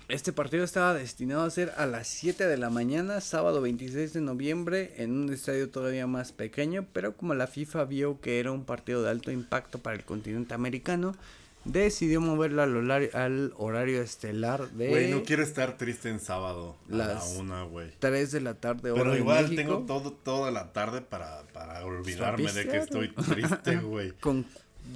[0.08, 4.22] Este partido estaba destinado a ser a las 7 de la mañana, sábado 26 de
[4.22, 8.66] noviembre, en un estadio todavía más pequeño, pero como la FIFA vio que era un
[8.66, 11.16] partido de alto impacto para el continente americano,
[11.66, 16.76] decidió moverlo al horario, al horario estelar de Güey, no quiero estar triste en sábado
[16.92, 17.92] a la una, güey.
[18.00, 22.52] 3 de la tarde hora Pero igual tengo todo, toda la tarde para, para olvidarme
[22.52, 24.12] de que estoy triste, güey.
[24.20, 24.46] con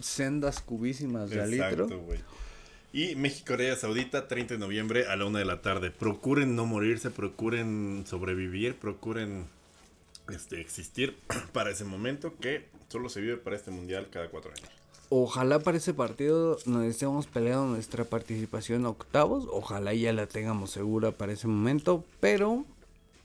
[0.02, 1.68] sendas cubísimas de litro.
[1.68, 2.20] Exacto, güey.
[2.92, 5.92] Y México-Corea Saudita, 30 de noviembre a la una de la tarde.
[5.92, 9.46] Procuren no morirse, procuren sobrevivir, procuren
[10.30, 11.18] este, existir
[11.54, 14.79] para ese momento que solo se vive para este mundial cada cuatro años.
[15.12, 19.48] Ojalá para ese partido nos estemos peleando nuestra participación a octavos.
[19.52, 22.06] Ojalá ya la tengamos segura para ese momento.
[22.20, 22.64] Pero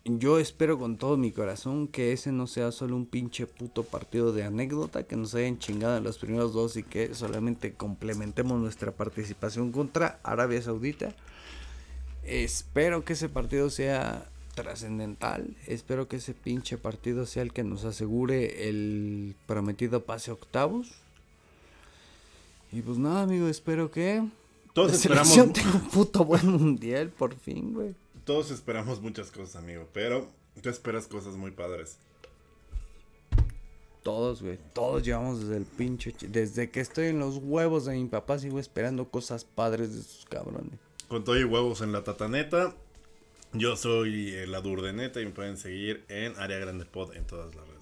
[0.06, 4.32] yo espero con todo mi corazón que ese no sea solo un pinche puto partido
[4.32, 5.02] de anécdota.
[5.02, 10.20] Que nos hayan chingado en los primeros dos y que solamente complementemos nuestra participación contra
[10.22, 11.14] Arabia Saudita.
[12.22, 15.54] Espero que ese partido sea trascendental.
[15.66, 21.03] Espero que ese pinche partido sea el que nos asegure el prometido pase octavos.
[22.74, 24.22] Y pues nada, amigo, espero que
[24.72, 27.94] Todos la esperamos, tenga un puto buen mundial por fin, güey.
[28.24, 30.26] todos esperamos muchas cosas, amigo, pero
[30.60, 31.98] tú esperas cosas muy padres.
[34.02, 34.58] Todos, güey.
[34.74, 36.12] Todos llevamos desde el pinche.
[36.14, 40.00] ch- Desde que estoy en los huevos de mi papá, sigo esperando cosas padres de
[40.00, 40.78] esos cabrones.
[41.08, 42.74] Con todo y huevos en la tataneta.
[43.54, 47.54] Yo soy eh, la Durdeneta y me pueden seguir en Área Grande Pod en todas
[47.54, 47.73] las redes.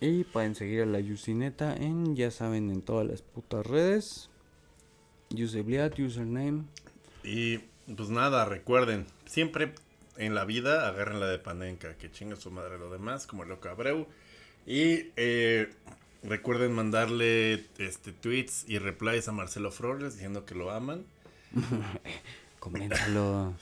[0.00, 4.28] Y pueden seguir a la Yusineta en, ya saben, en todas las putas redes.
[5.30, 6.64] Usabilidad, username.
[7.24, 7.58] Y
[7.94, 9.74] pues nada, recuerden, siempre
[10.16, 13.48] en la vida agarren la de Panenka, que chinga su madre lo demás, como el
[13.48, 14.06] loco Abreu.
[14.66, 15.72] Y eh,
[16.22, 21.04] recuerden mandarle este tweets y replies a Marcelo Flores diciendo que lo aman.
[22.58, 23.54] Coméntalo.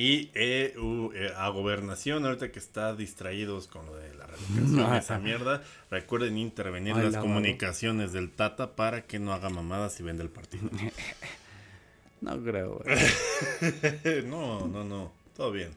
[0.00, 4.94] Y eh, u- eh, a Gobernación, ahorita que está distraídos con lo de la revocación,
[4.94, 9.48] esa mierda, recuerden intervenir en Ay, las la comunicaciones del Tata para que no haga
[9.48, 10.70] mamadas y venda el partido.
[12.20, 14.22] no creo, güey.
[14.26, 15.72] no, no, no, todo bien.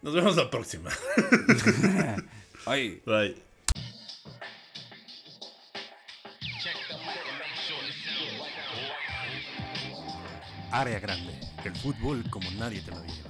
[0.00, 0.88] Nos vemos la próxima.
[2.64, 3.02] Ay.
[3.04, 3.36] Bye.
[10.70, 11.32] Área grande.
[11.64, 13.27] El fútbol como nadie te lo lleva.